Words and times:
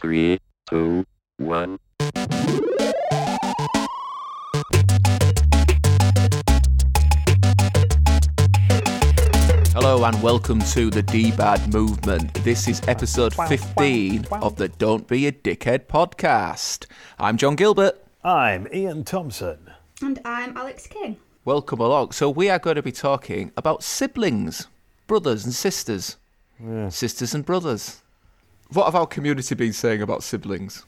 Three, 0.00 0.38
two, 0.70 1.04
one. 1.38 1.80
Hello 9.74 10.04
and 10.04 10.22
welcome 10.22 10.60
to 10.60 10.90
the 10.90 11.02
D-Bad 11.02 11.74
Movement. 11.74 12.32
This 12.44 12.68
is 12.68 12.80
episode 12.86 13.34
15 13.34 14.26
of 14.30 14.54
the 14.54 14.68
Don't 14.68 15.08
Be 15.08 15.26
a 15.26 15.32
Dickhead 15.32 15.86
podcast. 15.86 16.86
I'm 17.18 17.36
John 17.36 17.56
Gilbert. 17.56 18.00
I'm 18.22 18.68
Ian 18.72 19.02
Thompson. 19.02 19.70
And 20.00 20.20
I'm 20.24 20.56
Alex 20.56 20.86
King. 20.86 21.16
Welcome 21.44 21.80
along. 21.80 22.12
So 22.12 22.30
we 22.30 22.48
are 22.48 22.60
going 22.60 22.76
to 22.76 22.82
be 22.82 22.92
talking 22.92 23.50
about 23.56 23.82
siblings, 23.82 24.68
brothers 25.08 25.44
and 25.44 25.52
sisters. 25.52 26.18
Sisters 26.88 27.34
and 27.34 27.44
brothers. 27.44 28.02
What 28.72 28.84
have 28.84 28.94
our 28.94 29.06
community 29.06 29.54
been 29.54 29.72
saying 29.72 30.02
about 30.02 30.22
siblings? 30.22 30.84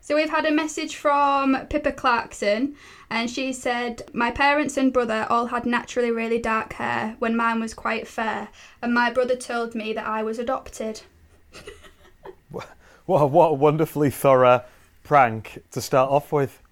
So 0.00 0.16
we've 0.16 0.30
had 0.30 0.46
a 0.46 0.50
message 0.50 0.96
from 0.96 1.54
Pippa 1.68 1.92
Clarkson, 1.92 2.74
and 3.10 3.28
she 3.28 3.52
said, 3.52 4.10
My 4.14 4.30
parents 4.30 4.78
and 4.78 4.92
brother 4.92 5.26
all 5.28 5.46
had 5.46 5.66
naturally 5.66 6.10
really 6.10 6.38
dark 6.38 6.72
hair 6.74 7.16
when 7.18 7.36
mine 7.36 7.60
was 7.60 7.74
quite 7.74 8.08
fair, 8.08 8.48
and 8.80 8.94
my 8.94 9.10
brother 9.10 9.36
told 9.36 9.74
me 9.74 9.92
that 9.92 10.06
I 10.06 10.22
was 10.22 10.38
adopted. 10.38 11.02
What 12.50 13.22
a, 13.22 13.26
what 13.26 13.46
a 13.46 13.54
wonderfully 13.54 14.10
thorough 14.10 14.62
prank 15.02 15.62
to 15.70 15.80
start 15.80 16.10
off 16.10 16.30
with. 16.30 16.62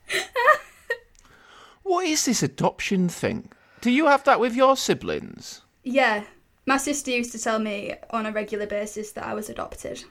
What 1.83 2.05
is 2.05 2.25
this 2.25 2.43
adoption 2.43 3.09
thing? 3.09 3.53
Do 3.81 3.93
you 3.93 4.07
have 4.07 4.25
that 4.25 4.41
with 4.41 4.57
your 4.57 4.77
siblings? 4.77 5.63
Yeah, 5.85 6.25
my 6.67 6.79
sister 6.79 7.13
used 7.13 7.31
to 7.33 7.39
tell 7.39 7.61
me 7.61 7.95
on 8.11 8.27
a 8.27 8.33
regular 8.33 8.67
basis 8.67 9.13
that 9.13 9.25
I 9.25 9.35
was 9.35 9.49
adopted. 9.49 10.05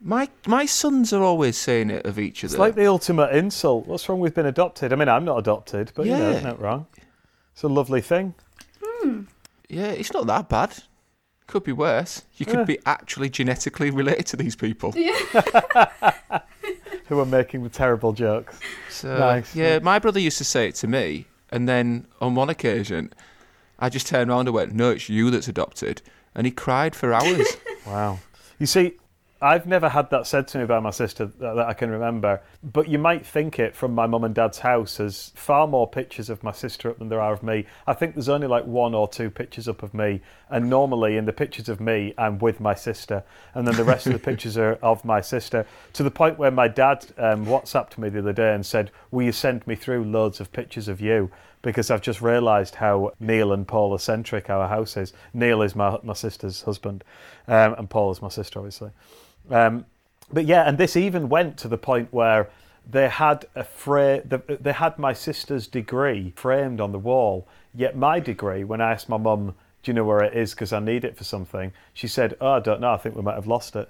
My 0.00 0.28
my 0.46 0.64
sons 0.66 1.12
are 1.12 1.22
always 1.22 1.56
saying 1.56 1.90
it 1.90 2.06
of 2.06 2.18
each 2.18 2.44
other. 2.44 2.52
It's 2.54 2.58
like 2.58 2.74
the 2.76 2.86
ultimate 2.86 3.34
insult. 3.34 3.86
What's 3.86 4.08
wrong 4.08 4.20
with 4.20 4.34
being 4.34 4.46
adopted? 4.46 4.92
I 4.92 4.96
mean, 4.96 5.08
I'm 5.08 5.24
not 5.24 5.38
adopted, 5.38 5.92
but 5.94 6.06
you 6.06 6.12
know, 6.12 6.30
Yeah. 6.30 6.36
isn't 6.36 6.50
it 6.50 6.58
wrong? 6.60 6.86
It's 7.52 7.64
a 7.64 7.68
lovely 7.68 8.00
thing. 8.00 8.34
Hmm. 8.82 9.22
Yeah, 9.68 9.88
it's 9.88 10.12
not 10.12 10.26
that 10.28 10.48
bad. 10.48 10.74
Could 11.48 11.64
be 11.64 11.72
worse. 11.72 12.22
You 12.36 12.46
could 12.46 12.60
Yeah. 12.60 12.64
be 12.64 12.78
actually 12.86 13.28
genetically 13.30 13.90
related 13.90 14.26
to 14.28 14.36
these 14.36 14.54
people. 14.54 14.92
Who 17.06 17.18
are 17.20 17.24
making 17.26 17.62
the 17.62 17.70
terrible 17.70 18.12
jokes. 18.12 18.58
So, 18.90 19.16
Nice. 19.18 19.56
yeah, 19.56 19.78
my 19.78 19.98
brother 19.98 20.20
used 20.20 20.36
to 20.38 20.44
say 20.44 20.68
it 20.68 20.74
to 20.76 20.86
me, 20.86 21.24
and 21.50 21.66
then 21.66 22.06
on 22.20 22.34
one 22.34 22.50
occasion, 22.50 23.10
I 23.78 23.88
just 23.88 24.06
turned 24.06 24.30
around 24.30 24.46
and 24.46 24.54
went, 24.54 24.74
"No, 24.74 24.90
it's 24.90 25.08
you 25.08 25.30
that's 25.30 25.48
adopted," 25.48 26.02
and 26.34 26.46
he 26.46 26.50
cried 26.50 26.94
for 26.94 27.12
hours. 27.14 27.46
Wow. 27.86 28.18
You 28.58 28.66
see, 28.66 28.98
I've 29.40 29.66
never 29.66 29.88
had 29.88 30.10
that 30.10 30.26
said 30.26 30.48
to 30.48 30.58
me 30.58 30.64
by 30.64 30.80
my 30.80 30.90
sister 30.90 31.26
that, 31.26 31.54
that 31.54 31.68
I 31.68 31.72
can 31.72 31.90
remember, 31.90 32.40
but 32.60 32.88
you 32.88 32.98
might 32.98 33.24
think 33.24 33.60
it 33.60 33.76
from 33.76 33.94
my 33.94 34.04
mum 34.04 34.24
and 34.24 34.34
dad's 34.34 34.58
house. 34.58 34.96
There's 34.96 35.30
far 35.36 35.68
more 35.68 35.88
pictures 35.88 36.28
of 36.28 36.42
my 36.42 36.50
sister 36.50 36.90
up 36.90 36.98
than 36.98 37.08
there 37.08 37.20
are 37.20 37.34
of 37.34 37.44
me. 37.44 37.64
I 37.86 37.94
think 37.94 38.14
there's 38.14 38.28
only 38.28 38.48
like 38.48 38.64
one 38.64 38.96
or 38.96 39.06
two 39.06 39.30
pictures 39.30 39.68
up 39.68 39.84
of 39.84 39.94
me, 39.94 40.22
and 40.50 40.68
normally 40.68 41.16
in 41.16 41.24
the 41.24 41.32
pictures 41.32 41.68
of 41.68 41.80
me, 41.80 42.14
I'm 42.18 42.40
with 42.40 42.58
my 42.58 42.74
sister, 42.74 43.22
and 43.54 43.64
then 43.64 43.76
the 43.76 43.84
rest 43.84 44.08
of 44.08 44.12
the 44.12 44.18
pictures 44.30 44.58
are 44.58 44.72
of 44.82 45.04
my 45.04 45.20
sister. 45.20 45.64
To 45.92 46.02
the 46.02 46.10
point 46.10 46.36
where 46.36 46.50
my 46.50 46.66
dad 46.66 47.06
um, 47.16 47.46
WhatsApped 47.46 47.96
me 47.96 48.08
the 48.08 48.18
other 48.18 48.32
day 48.32 48.52
and 48.54 48.66
said, 48.66 48.90
"Will 49.12 49.26
you 49.26 49.32
send 49.32 49.64
me 49.68 49.76
through 49.76 50.02
loads 50.02 50.40
of 50.40 50.50
pictures 50.50 50.88
of 50.88 51.00
you?" 51.00 51.30
Because 51.62 51.92
I've 51.92 52.02
just 52.02 52.20
realised 52.20 52.76
how 52.76 53.12
Neil 53.20 53.52
and 53.52 53.68
Paul 53.68 53.94
eccentric 53.94 54.50
our 54.50 54.68
house 54.68 54.96
is. 54.96 55.12
Neil 55.32 55.62
is 55.62 55.76
my 55.76 55.96
my 56.02 56.14
sister's 56.14 56.62
husband, 56.62 57.04
um, 57.46 57.76
and 57.78 57.88
Paul 57.88 58.10
is 58.10 58.20
my 58.20 58.30
sister, 58.30 58.58
obviously. 58.58 58.90
Um, 59.50 59.86
but 60.32 60.44
yeah, 60.44 60.64
and 60.68 60.78
this 60.78 60.96
even 60.96 61.28
went 61.28 61.56
to 61.58 61.68
the 61.68 61.78
point 61.78 62.12
where 62.12 62.50
they 62.90 63.08
had 63.08 63.46
a 63.54 63.64
fra- 63.64 64.22
the, 64.24 64.42
they 64.60 64.72
had 64.72 64.98
my 64.98 65.12
sister's 65.12 65.66
degree 65.66 66.32
framed 66.36 66.80
on 66.80 66.92
the 66.92 66.98
wall. 66.98 67.46
Yet 67.74 67.96
my 67.96 68.20
degree, 68.20 68.64
when 68.64 68.80
I 68.80 68.92
asked 68.92 69.08
my 69.08 69.16
mum, 69.16 69.54
"Do 69.82 69.90
you 69.90 69.94
know 69.94 70.04
where 70.04 70.22
it 70.22 70.34
is? 70.34 70.52
Because 70.52 70.72
I 70.72 70.80
need 70.80 71.04
it 71.04 71.16
for 71.16 71.24
something," 71.24 71.72
she 71.92 72.08
said, 72.08 72.36
"Oh, 72.40 72.52
I 72.52 72.60
don't 72.60 72.80
know. 72.80 72.92
I 72.92 72.96
think 72.96 73.14
we 73.14 73.22
might 73.22 73.34
have 73.34 73.46
lost 73.46 73.76
it." 73.76 73.88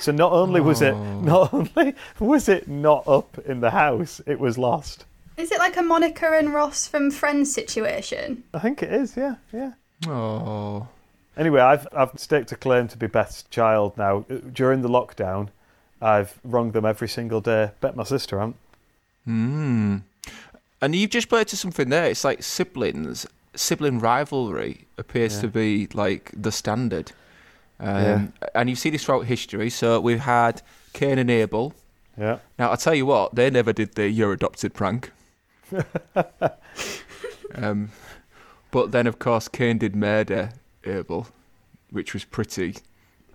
So 0.00 0.12
not 0.12 0.32
only 0.32 0.60
was 0.62 0.80
it 0.80 0.94
not 0.96 1.52
only 1.52 1.94
was 2.18 2.48
it 2.48 2.66
not 2.66 3.06
up 3.06 3.38
in 3.44 3.60
the 3.60 3.70
house, 3.70 4.20
it 4.26 4.40
was 4.40 4.56
lost. 4.56 5.04
Is 5.36 5.50
it 5.50 5.58
like 5.58 5.76
a 5.76 5.82
Monica 5.82 6.30
and 6.36 6.52
Ross 6.52 6.86
from 6.88 7.10
Friends 7.10 7.52
situation? 7.52 8.44
I 8.52 8.58
think 8.58 8.82
it 8.82 8.92
is. 8.92 9.16
Yeah, 9.16 9.36
yeah. 9.52 9.72
oh, 10.08 10.88
Anyway, 11.36 11.60
I've 11.60 11.86
I've 11.92 12.10
staked 12.16 12.52
a 12.52 12.56
claim 12.56 12.88
to 12.88 12.96
be 12.98 13.06
best 13.06 13.50
child 13.50 13.96
now. 13.96 14.24
During 14.52 14.82
the 14.82 14.88
lockdown, 14.88 15.48
I've 16.02 16.38
rung 16.44 16.72
them 16.72 16.84
every 16.84 17.08
single 17.08 17.40
day. 17.40 17.70
Bet 17.80 17.96
my 17.96 18.04
sister 18.04 18.38
hasn't. 18.38 18.56
hmm. 19.24 19.96
And 20.82 20.94
you've 20.94 21.10
just 21.10 21.30
it 21.32 21.48
to 21.48 21.56
something 21.56 21.90
there. 21.90 22.06
It's 22.10 22.24
like 22.24 22.42
siblings, 22.42 23.26
sibling 23.54 23.98
rivalry 23.98 24.86
appears 24.96 25.34
Yeah. 25.36 25.40
to 25.42 25.48
be 25.48 25.88
like 25.92 26.30
the 26.34 26.50
standard. 26.50 27.12
Um, 27.78 28.02
Yeah. 28.04 28.26
And 28.54 28.70
you 28.70 28.76
see 28.76 28.88
this 28.90 29.04
throughout 29.04 29.26
history. 29.26 29.68
So 29.70 30.00
we've 30.00 30.20
had 30.20 30.62
Cain 30.94 31.18
and 31.18 31.30
Abel. 31.30 31.74
Yeah. 32.18 32.38
Now, 32.58 32.70
I'll 32.70 32.76
tell 32.78 32.94
you 32.94 33.04
what, 33.06 33.34
they 33.34 33.50
never 33.50 33.72
did 33.74 33.94
the 33.94 34.08
you're 34.08 34.32
adopted 34.32 34.72
prank. 34.74 35.10
um, 37.54 37.90
but 38.70 38.92
then, 38.92 39.06
of 39.06 39.18
course, 39.18 39.48
Cain 39.48 39.78
did 39.78 39.94
murder 39.96 40.50
Abel, 40.84 41.26
which 41.90 42.14
was 42.14 42.24
pretty, 42.24 42.76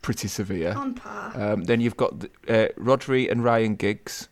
pretty 0.02 0.28
severe. 0.28 0.74
On 0.74 0.94
par. 0.94 1.32
Um, 1.36 1.64
then 1.66 1.82
you've 1.82 1.98
got 1.98 2.14
uh, 2.48 2.68
Rhodri 2.78 3.30
and 3.32 3.44
Ryan 3.44 3.76
Giggs, 3.76 4.30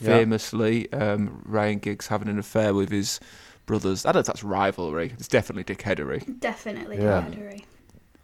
Yeah. 0.00 0.08
famously, 0.18 0.92
um, 0.92 1.42
Ryan 1.44 1.78
Giggs 1.78 2.06
having 2.08 2.28
an 2.28 2.38
affair 2.38 2.74
with 2.74 2.90
his 2.90 3.20
brothers. 3.66 4.04
I 4.04 4.08
don't 4.10 4.16
know 4.16 4.20
if 4.20 4.26
that's 4.26 4.44
rivalry, 4.44 5.12
it's 5.18 5.28
definitely 5.28 5.64
dickheadery. 5.74 6.38
Definitely 6.40 6.96
Yeah. 6.98 7.22
camaraderie. 7.22 7.64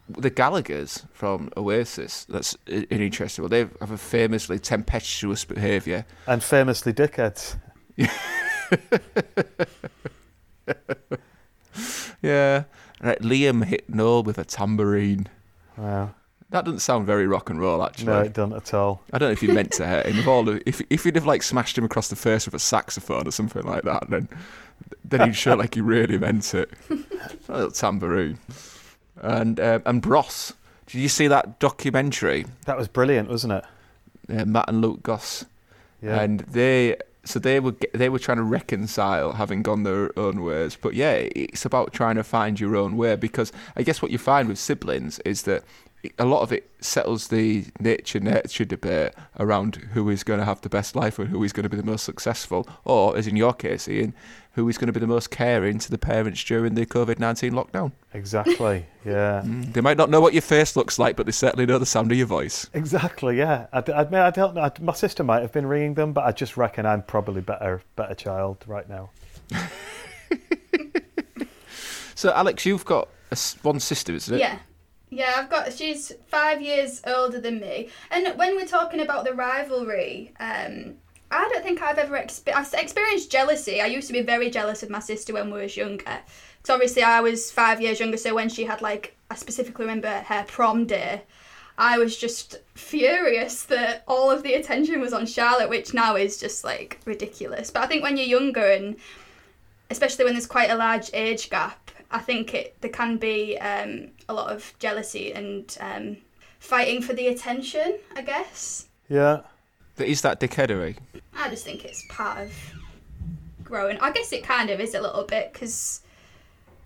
The 0.08 0.31
Gallaghers 0.31 1.04
from 1.12 1.48
Oasis, 1.56 2.25
that's 2.28 2.56
an 2.66 2.84
interesting 2.91 3.44
one. 3.44 3.50
They 3.50 3.60
have 3.81 3.91
a 3.92 3.97
famously 3.97 4.58
tempestuous 4.58 5.44
behaviour. 5.44 6.04
And 6.26 6.42
famously 6.42 6.92
dickheads. 6.92 7.56
Yeah. 12.22 12.64
Right, 13.02 13.20
Liam 13.20 13.64
hit 13.64 13.88
Noel 13.88 14.22
with 14.22 14.38
a 14.38 14.44
tambourine. 14.44 15.28
Wow. 15.76 16.14
That 16.50 16.66
doesn't 16.66 16.80
sound 16.80 17.06
very 17.06 17.26
rock 17.26 17.48
and 17.50 17.58
roll, 17.58 17.82
actually. 17.82 18.06
No, 18.06 18.20
it 18.20 18.34
doesn't 18.34 18.54
at 18.56 18.74
all. 18.74 19.02
I 19.12 19.18
don't 19.18 19.30
know 19.30 19.32
if 19.32 19.42
you 19.42 19.52
meant 19.52 19.72
to 19.72 19.86
hurt 19.86 20.06
him. 20.06 20.18
If, 20.18 20.28
all 20.28 20.44
the, 20.44 20.62
if 20.66 20.82
if 20.90 21.04
you'd 21.06 21.16
have 21.16 21.26
like 21.26 21.42
smashed 21.42 21.78
him 21.78 21.84
across 21.84 22.08
the 22.08 22.16
face 22.16 22.44
with 22.44 22.54
a 22.54 22.58
saxophone 22.58 23.26
or 23.26 23.30
something 23.30 23.62
like 23.62 23.84
that, 23.84 24.10
then 24.10 24.28
then 25.02 25.26
he'd 25.28 25.36
show 25.36 25.54
like 25.54 25.74
he 25.74 25.80
really 25.80 26.18
meant 26.18 26.54
it. 26.54 26.70
a 26.90 27.52
little 27.52 27.70
tambourine. 27.70 28.38
And 29.22 29.58
um, 29.58 29.82
and 29.86 30.02
Bros. 30.02 30.52
Did 30.86 31.00
you 31.00 31.08
see 31.08 31.26
that 31.28 31.58
documentary? 31.58 32.44
That 32.66 32.76
was 32.76 32.86
brilliant, 32.86 33.30
wasn't 33.30 33.54
it? 33.54 33.64
Uh, 34.28 34.44
Matt 34.44 34.69
and 34.69 34.82
Luke 34.82 35.02
Goss. 35.02 35.46
Yeah. 36.02 36.20
And 36.20 36.40
they 36.40 36.98
so 37.25 37.38
they 37.38 37.60
were 37.60 37.75
they 37.94 38.09
were 38.09 38.19
trying 38.19 38.38
to 38.38 38.43
reconcile 38.43 39.33
having 39.33 39.62
gone 39.62 39.84
their 39.84 40.16
own 40.19 40.43
ways. 40.43 40.77
But 40.81 40.94
yeah, 40.94 41.28
it's 41.34 41.65
about 41.65 41.93
trying 41.93 42.16
to 42.16 42.25
find 42.25 42.59
your 42.59 42.77
own 42.77 42.97
way 42.97 43.16
because 43.16 43.53
I 43.77 43.83
guess 43.83 44.03
what 44.03 44.10
you 44.10 44.19
find 44.19 44.49
with 44.49 44.59
siblings 44.59 45.19
is 45.21 45.43
that 45.43 45.62
a 46.18 46.24
lot 46.24 46.42
of 46.42 46.52
it 46.52 46.68
settles 46.80 47.28
the 47.28 47.66
nature 47.78 48.18
nurture 48.20 48.64
debate 48.64 49.12
around 49.38 49.76
who 49.92 50.08
is 50.08 50.24
going 50.24 50.40
to 50.40 50.44
have 50.44 50.60
the 50.60 50.68
best 50.68 50.96
life 50.96 51.18
and 51.18 51.28
who 51.28 51.42
is 51.44 51.52
going 51.52 51.62
to 51.64 51.68
be 51.68 51.76
the 51.76 51.82
most 51.82 52.04
successful, 52.04 52.66
or 52.84 53.16
as 53.16 53.26
in 53.26 53.36
your 53.36 53.52
case, 53.52 53.88
Ian, 53.88 54.12
who 54.52 54.68
is 54.68 54.78
going 54.78 54.88
to 54.88 54.92
be 54.92 55.00
the 55.00 55.06
most 55.06 55.30
caring 55.30 55.78
to 55.78 55.90
the 55.90 55.98
parents 55.98 56.42
during 56.44 56.74
the 56.74 56.84
COVID 56.86 57.18
nineteen 57.18 57.52
lockdown. 57.52 57.92
exactly. 58.12 58.86
Yeah. 59.04 59.42
Mm. 59.44 59.72
They 59.72 59.80
might 59.80 59.96
not 59.96 60.10
know 60.10 60.20
what 60.20 60.32
your 60.32 60.42
face 60.42 60.76
looks 60.76 60.96
like, 60.96 61.16
but 61.16 61.26
they 61.26 61.32
certainly 61.32 61.66
know 61.66 61.78
the 61.78 61.84
sound 61.84 62.12
of 62.12 62.19
your 62.19 62.28
voice. 62.28 62.70
Exactly. 62.72 63.36
Yeah. 63.36 63.66
I, 63.72 63.82
I, 63.92 64.04
mean, 64.04 64.20
I 64.20 64.30
don't 64.30 64.54
know. 64.54 64.70
My 64.80 64.92
sister 64.92 65.24
might 65.24 65.40
have 65.40 65.50
been 65.50 65.66
ringing 65.66 65.94
them, 65.94 66.12
but 66.12 66.22
I 66.22 66.30
just 66.30 66.56
reckon 66.56 66.87
I'm 66.87 67.02
probably 67.02 67.40
better, 67.40 67.82
better 67.96 68.14
child 68.14 68.64
right 68.69 68.88
now. 68.88 69.10
So, 72.22 72.32
Alex, 72.32 72.64
you've 72.64 72.84
got 72.84 73.08
a 73.31 73.32
s 73.32 73.56
one 73.62 73.81
sister, 73.81 74.12
isn't 74.14 74.32
it? 74.32 74.38
Yeah. 74.38 74.58
Yeah, 75.12 75.35
I've 75.37 75.50
got. 75.50 75.70
She's 75.75 76.11
five 76.26 76.62
years 76.62 77.03
older 77.06 77.38
than 77.38 77.61
me, 77.61 77.91
and 78.11 78.26
when 78.38 78.56
we're 78.56 78.67
talking 78.67 79.00
about 79.00 79.26
the 79.26 79.35
rivalry, 79.35 80.32
um, 80.41 80.94
I 81.31 81.50
don't 81.50 81.62
think 81.62 81.82
I've 81.82 81.99
ever 81.99 82.17
expe- 82.17 82.55
I've 82.55 82.73
experienced 82.73 83.31
jealousy. 83.31 83.82
I 83.82 83.87
used 83.87 84.06
to 84.06 84.14
be 84.14 84.23
very 84.23 84.49
jealous 84.49 84.82
of 84.82 84.88
my 84.88 85.00
sister 85.00 85.35
when 85.35 85.50
we 85.53 85.61
was 85.61 85.76
younger. 85.76 86.20
So 86.64 86.73
obviously 86.73 87.03
I 87.03 87.20
was 87.20 87.50
five 87.50 87.82
years 87.82 88.00
younger. 88.00 88.17
So 88.17 88.35
when 88.35 88.49
she 88.49 88.64
had 88.64 88.81
like, 88.81 89.14
I 89.31 89.35
specifically 89.35 89.85
remember 89.85 90.09
her 90.09 90.47
prom 90.49 90.87
day. 90.87 91.23
I 91.76 91.99
was 91.99 92.17
just 92.17 92.61
furious 92.75 93.65
that 93.65 94.05
all 94.08 94.31
of 94.31 94.43
the 94.43 94.55
attention 94.55 94.99
was 95.00 95.12
on 95.12 95.26
Charlotte, 95.26 95.69
which 95.69 95.93
now 95.93 96.17
is 96.17 96.41
just 96.41 96.65
like 96.65 97.00
ridiculous. 97.05 97.70
But 97.70 97.82
I 97.82 97.87
think 97.87 98.03
when 98.03 98.17
you're 98.17 98.26
younger 98.26 98.67
and 98.67 98.97
especially 99.91 100.25
when 100.25 100.32
there's 100.32 100.47
quite 100.47 100.70
a 100.70 100.76
large 100.76 101.11
age 101.12 101.50
gap, 101.50 101.91
I 102.12 102.19
think 102.19 102.55
it 102.55 102.76
there 102.81 102.91
can 102.91 103.17
be 103.17 103.59
um, 103.59 104.09
a 104.29 104.35
lot 104.35 104.53
of 104.53 104.75
jealousy 104.79 105.32
and 105.32 105.76
um, 105.81 106.19
fighting 106.59 107.03
for 107.03 107.12
the 107.12 107.29
attention. 107.29 107.99
I 108.14 108.23
guess. 108.23 108.87
Yeah. 109.09 109.41
That 109.97 110.09
is 110.09 110.23
that 110.23 110.41
dickheadery. 110.41 110.97
I 111.37 111.50
just 111.50 111.64
think 111.64 111.85
it's 111.85 112.05
part 112.09 112.38
of 112.38 112.53
growing. 113.62 113.99
I 114.00 114.11
guess 114.12 114.32
it 114.32 114.43
kind 114.43 114.70
of 114.70 114.81
is 114.81 114.94
a 114.94 115.00
little 115.00 115.25
bit 115.25 115.53
because 115.53 116.00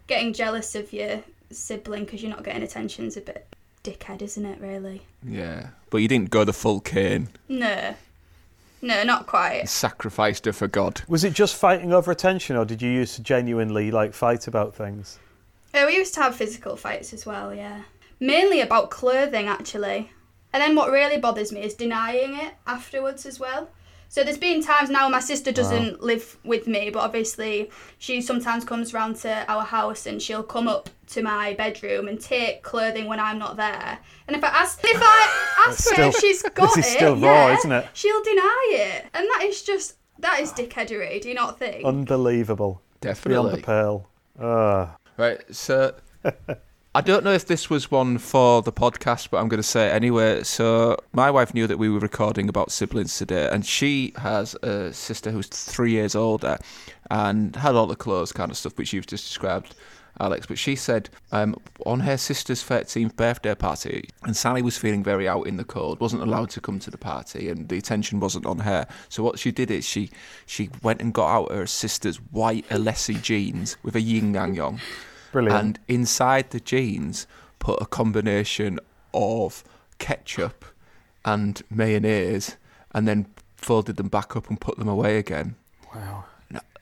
getting 0.06 0.32
jealous 0.32 0.74
of 0.74 0.92
your 0.92 1.22
sibling 1.50 2.04
because 2.04 2.22
you're 2.22 2.30
not 2.30 2.44
getting 2.44 2.62
attention 2.62 3.06
is 3.06 3.16
a 3.16 3.20
bit 3.20 3.46
dickhead, 3.84 4.22
isn't 4.22 4.44
it? 4.44 4.60
Really? 4.60 5.02
Yeah, 5.22 5.68
but 5.90 5.98
you 5.98 6.08
didn't 6.08 6.30
go 6.30 6.44
the 6.44 6.52
full 6.52 6.80
Cain. 6.80 7.28
No, 7.48 7.94
no, 8.86 9.02
not 9.02 9.26
quite. 9.26 9.68
Sacrificed 9.68 10.46
her 10.46 10.52
for 10.52 10.68
God. 10.68 11.02
Was 11.08 11.24
it 11.24 11.32
just 11.32 11.56
fighting 11.56 11.92
over 11.92 12.10
attention, 12.10 12.56
or 12.56 12.64
did 12.64 12.80
you 12.80 12.90
used 12.90 13.16
to 13.16 13.22
genuinely 13.22 13.90
like 13.90 14.14
fight 14.14 14.46
about 14.46 14.74
things? 14.74 15.18
Uh, 15.74 15.84
we 15.86 15.96
used 15.96 16.14
to 16.14 16.22
have 16.22 16.36
physical 16.36 16.76
fights 16.76 17.12
as 17.12 17.26
well. 17.26 17.52
Yeah, 17.52 17.82
mainly 18.20 18.60
about 18.60 18.90
clothing 18.90 19.46
actually. 19.46 20.12
And 20.52 20.62
then 20.62 20.74
what 20.74 20.90
really 20.90 21.18
bothers 21.18 21.52
me 21.52 21.62
is 21.62 21.74
denying 21.74 22.34
it 22.34 22.54
afterwards 22.66 23.26
as 23.26 23.38
well. 23.38 23.68
So 24.08 24.24
there's 24.24 24.38
been 24.38 24.62
times 24.62 24.88
now 24.90 25.08
my 25.08 25.20
sister 25.20 25.52
doesn't 25.52 26.02
live 26.02 26.38
with 26.44 26.66
me, 26.66 26.90
but 26.90 27.00
obviously 27.00 27.70
she 27.98 28.20
sometimes 28.20 28.64
comes 28.64 28.94
round 28.94 29.16
to 29.16 29.44
our 29.50 29.62
house 29.64 30.06
and 30.06 30.20
she'll 30.22 30.42
come 30.42 30.68
up 30.68 30.88
to 31.08 31.22
my 31.22 31.54
bedroom 31.54 32.08
and 32.08 32.20
take 32.20 32.62
clothing 32.62 33.06
when 33.06 33.20
I'm 33.20 33.38
not 33.38 33.56
there. 33.56 33.98
And 34.26 34.36
if 34.36 34.42
I 34.42 34.48
ask 34.48 34.80
if 34.82 35.00
I 35.02 35.64
ask 35.68 35.94
her 35.96 36.02
if 36.04 36.16
she's 36.16 36.42
got 36.54 36.74
this 36.74 36.86
it, 36.86 36.88
is 36.88 36.92
still 36.94 37.16
raw, 37.16 37.48
yeah, 37.48 37.58
isn't 37.58 37.72
it? 37.72 37.88
she'll 37.92 38.22
deny 38.22 38.68
it. 38.72 39.06
And 39.14 39.26
that 39.26 39.42
is 39.44 39.62
just 39.62 39.96
that 40.20 40.40
is 40.40 40.52
dickheadery, 40.52 41.20
do 41.20 41.28
you 41.28 41.34
not 41.34 41.58
think? 41.58 41.84
Unbelievable. 41.84 42.80
Definitely. 43.00 43.50
Beyond 43.50 43.58
the 43.58 43.66
pale. 43.66 44.08
Ugh. 44.38 44.44
Ah. 44.44 44.96
Right, 45.18 45.40
so 45.54 45.94
I 46.96 47.02
don't 47.02 47.24
know 47.24 47.32
if 47.34 47.44
this 47.44 47.68
was 47.68 47.90
one 47.90 48.16
for 48.16 48.62
the 48.62 48.72
podcast, 48.72 49.28
but 49.28 49.36
I'm 49.36 49.48
going 49.48 49.60
to 49.60 49.68
say 49.68 49.88
it 49.88 49.92
anyway. 49.92 50.42
So 50.44 50.96
my 51.12 51.30
wife 51.30 51.52
knew 51.52 51.66
that 51.66 51.76
we 51.76 51.90
were 51.90 51.98
recording 51.98 52.48
about 52.48 52.72
siblings 52.72 53.18
today, 53.18 53.50
and 53.52 53.66
she 53.66 54.14
has 54.16 54.54
a 54.62 54.94
sister 54.94 55.30
who's 55.30 55.46
three 55.46 55.90
years 55.90 56.14
older 56.14 56.56
and 57.10 57.54
had 57.54 57.74
all 57.74 57.86
the 57.86 57.96
clothes 57.96 58.32
kind 58.32 58.50
of 58.50 58.56
stuff 58.56 58.78
which 58.78 58.94
you've 58.94 59.06
just 59.06 59.26
described. 59.26 59.74
Alex, 60.18 60.46
but 60.46 60.56
she 60.56 60.74
said 60.74 61.10
um, 61.32 61.54
on 61.84 62.00
her 62.00 62.16
sister's 62.16 62.64
13th 62.64 63.14
birthday 63.14 63.54
party, 63.54 64.08
and 64.22 64.34
Sally 64.34 64.62
was 64.62 64.78
feeling 64.78 65.04
very 65.04 65.28
out 65.28 65.42
in 65.42 65.58
the 65.58 65.64
cold, 65.64 66.00
wasn't 66.00 66.22
allowed 66.22 66.48
to 66.48 66.62
come 66.62 66.78
to 66.78 66.90
the 66.90 66.96
party, 66.96 67.50
and 67.50 67.68
the 67.68 67.76
attention 67.76 68.20
wasn't 68.20 68.46
on 68.46 68.60
her. 68.60 68.86
So 69.10 69.22
what 69.22 69.38
she 69.38 69.52
did 69.52 69.70
is 69.70 69.84
she 69.84 70.08
she 70.46 70.70
went 70.82 71.02
and 71.02 71.12
got 71.12 71.28
out 71.28 71.52
her 71.52 71.66
sister's 71.66 72.16
white 72.16 72.66
Alessi 72.70 73.20
jeans 73.20 73.76
with 73.82 73.96
a 73.96 74.00
yin 74.00 74.32
yang 74.32 74.58
on, 74.58 74.80
Brilliant. 75.36 75.60
and 75.60 75.78
inside 75.88 76.50
the 76.50 76.60
jeans 76.60 77.26
put 77.58 77.80
a 77.82 77.86
combination 77.86 78.78
of 79.12 79.64
ketchup 79.98 80.64
and 81.24 81.62
mayonnaise, 81.70 82.56
and 82.92 83.06
then 83.06 83.26
folded 83.56 83.96
them 83.96 84.08
back 84.08 84.36
up 84.36 84.48
and 84.48 84.60
put 84.60 84.78
them 84.78 84.88
away 84.88 85.18
again. 85.18 85.56
wow. 85.94 86.24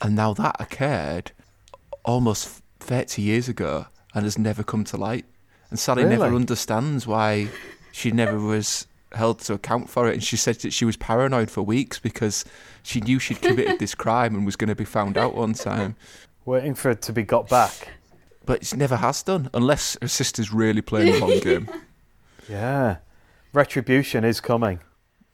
And 0.00 0.14
now 0.14 0.34
that 0.34 0.56
occurred 0.60 1.32
almost 2.04 2.62
30 2.80 3.22
years 3.22 3.48
ago 3.48 3.86
and 4.14 4.24
has 4.24 4.38
never 4.38 4.62
come 4.62 4.84
to 4.84 4.96
light. 4.98 5.24
And 5.70 5.78
Sally 5.78 6.04
never 6.04 6.26
understands 6.26 7.06
why 7.06 7.48
she 7.90 8.10
never 8.10 8.38
was 8.38 8.86
held 9.12 9.38
to 9.40 9.54
account 9.54 9.88
for 9.88 10.08
it. 10.08 10.12
And 10.14 10.22
she 10.22 10.36
said 10.36 10.56
that 10.56 10.72
she 10.72 10.84
was 10.84 10.96
paranoid 10.98 11.50
for 11.50 11.62
weeks 11.62 11.98
because 11.98 12.44
she 12.82 13.00
knew 13.00 13.18
she'd 13.18 13.40
committed 13.40 13.78
this 13.80 13.94
crime 13.94 14.34
and 14.34 14.44
was 14.44 14.56
going 14.56 14.68
to 14.68 14.74
be 14.74 14.84
found 14.84 15.16
out 15.16 15.34
one 15.34 15.54
time. 15.54 15.96
Waiting 16.44 16.74
for 16.74 16.90
it 16.90 17.00
to 17.02 17.12
be 17.12 17.22
got 17.22 17.48
back. 17.48 17.88
But 18.46 18.66
she 18.66 18.76
never 18.76 18.96
has 18.96 19.22
done, 19.22 19.48
unless 19.54 19.96
her 20.02 20.08
sister's 20.08 20.52
really 20.52 20.82
playing 20.82 21.12
the 21.12 21.18
long 21.20 21.38
game. 21.40 21.68
Yeah. 22.48 22.96
Retribution 23.54 24.24
is 24.24 24.40
coming. 24.40 24.80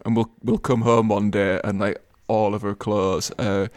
and 0.05 0.15
we'll 0.17 0.31
we'll 0.45 0.59
come 0.59 0.83
home 0.83 1.09
one 1.09 1.31
day 1.31 1.61
and 1.65 1.81
like 1.81 2.01
all 2.29 2.55
of 2.55 2.62
her 2.62 2.75
clothes 2.75 3.33
are 3.39 3.69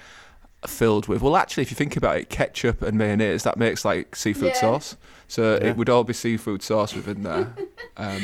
filled 0.68 1.08
with 1.08 1.22
well 1.22 1.36
actually 1.36 1.64
if 1.64 1.72
you 1.72 1.76
think 1.76 1.98
about 1.98 2.16
it 2.18 2.30
ketchup 2.30 2.82
and 2.82 2.98
mayonnaise 2.98 3.44
that 3.44 3.58
makes 3.58 3.84
like 3.84 4.16
seafood 4.16 4.54
Yeah. 4.54 4.62
sauce 4.62 4.96
so 5.28 5.42
Yeah. 5.56 5.70
it 5.70 5.78
would 5.78 5.90
all 5.90 6.04
be 6.06 6.14
seafood 6.14 6.62
sauce 6.62 6.94
within 6.96 7.24
there 7.24 7.54
um, 7.98 8.22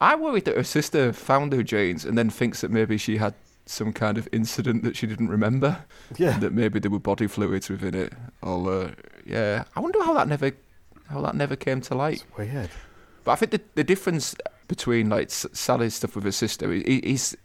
I 0.00 0.16
worried 0.16 0.44
that 0.46 0.56
her 0.56 0.64
sister 0.64 1.12
found 1.12 1.52
her 1.52 1.62
jeans 1.62 2.04
and 2.04 2.18
then 2.18 2.28
thinks 2.28 2.60
that 2.60 2.70
maybe 2.70 2.98
she 2.98 3.16
had 3.18 3.34
some 3.66 3.92
kind 3.94 4.18
of 4.18 4.28
incident 4.32 4.82
that 4.82 4.94
she 4.96 5.06
didn't 5.06 5.28
remember 5.28 5.84
Yeah. 6.18 6.38
that 6.40 6.52
maybe 6.52 6.78
there 6.80 6.90
were 6.90 6.98
body 6.98 7.26
fluids 7.28 7.70
within 7.70 7.94
it 7.94 8.12
although 8.42 8.90
yeah 9.24 9.64
I 9.74 9.80
wonder 9.80 10.02
how 10.02 10.14
that 10.14 10.28
never 10.28 10.52
how 11.08 11.20
that 11.22 11.34
never 11.34 11.56
came 11.56 11.80
to 11.82 11.94
light 11.94 12.24
Weird. 12.38 12.70
but 13.24 13.32
I 13.32 13.36
think 13.36 13.52
the, 13.52 13.60
the 13.74 13.84
difference 13.84 14.34
between 14.68 15.08
like 15.10 15.30
Sally's 15.30 15.94
stuff 15.94 16.14
with 16.14 16.24
her 16.24 16.32
sister 16.32 16.70
i- 16.70 16.76
i- 16.76 17.00
is 17.02 17.36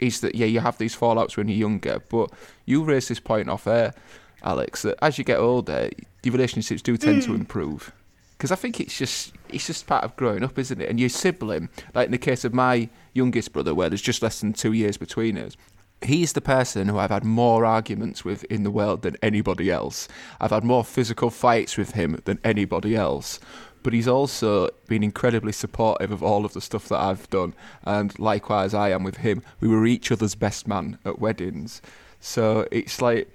is 0.00 0.20
that 0.20 0.34
yeah 0.34 0.46
you 0.46 0.60
have 0.60 0.78
these 0.78 0.96
fallouts 0.96 1.36
when 1.36 1.48
you're 1.48 1.56
younger, 1.58 2.00
but 2.10 2.30
you 2.66 2.82
raised 2.84 3.08
this 3.08 3.20
point 3.20 3.48
off 3.48 3.66
air, 3.66 3.94
Alex, 4.42 4.82
that 4.82 4.96
as 5.02 5.18
you 5.18 5.24
get 5.24 5.38
older, 5.38 5.88
your 6.22 6.32
relationships 6.32 6.82
do 6.82 6.96
tend 6.96 7.22
to 7.22 7.28
hmm. 7.28 7.36
improve. 7.36 7.92
Because 8.36 8.50
I 8.50 8.56
think 8.56 8.80
it's 8.80 8.98
just 8.98 9.32
it's 9.48 9.66
just 9.68 9.86
part 9.86 10.02
of 10.04 10.16
growing 10.16 10.42
up, 10.42 10.58
isn't 10.58 10.80
it? 10.80 10.90
And 10.90 10.98
your 10.98 11.08
sibling, 11.08 11.68
like 11.94 12.06
in 12.06 12.12
the 12.12 12.18
case 12.18 12.44
of 12.44 12.52
my 12.52 12.88
youngest 13.14 13.52
brother, 13.52 13.74
where 13.74 13.88
there's 13.88 14.02
just 14.02 14.20
less 14.22 14.40
than 14.40 14.52
two 14.52 14.72
years 14.72 14.96
between 14.96 15.38
us. 15.38 15.56
He's 16.02 16.34
the 16.34 16.40
person 16.40 16.88
who 16.88 16.98
I've 16.98 17.10
had 17.10 17.24
more 17.24 17.64
arguments 17.64 18.24
with 18.24 18.44
in 18.44 18.62
the 18.62 18.70
world 18.70 19.02
than 19.02 19.16
anybody 19.22 19.70
else. 19.70 20.06
I've 20.40 20.50
had 20.50 20.64
more 20.64 20.84
physical 20.84 21.30
fights 21.30 21.76
with 21.76 21.92
him 21.92 22.20
than 22.24 22.38
anybody 22.44 22.94
else. 22.94 23.40
But 23.82 23.92
he's 23.92 24.08
also 24.08 24.70
been 24.86 25.02
incredibly 25.02 25.52
supportive 25.52 26.10
of 26.10 26.22
all 26.22 26.44
of 26.44 26.54
the 26.54 26.60
stuff 26.60 26.88
that 26.88 27.00
I've 27.00 27.28
done. 27.30 27.54
And 27.84 28.18
likewise, 28.18 28.74
I 28.74 28.90
am 28.90 29.02
with 29.02 29.18
him. 29.18 29.42
We 29.60 29.68
were 29.68 29.86
each 29.86 30.10
other's 30.10 30.34
best 30.34 30.66
man 30.66 30.98
at 31.04 31.18
weddings. 31.18 31.82
So 32.20 32.66
it's 32.70 33.02
like 33.02 33.30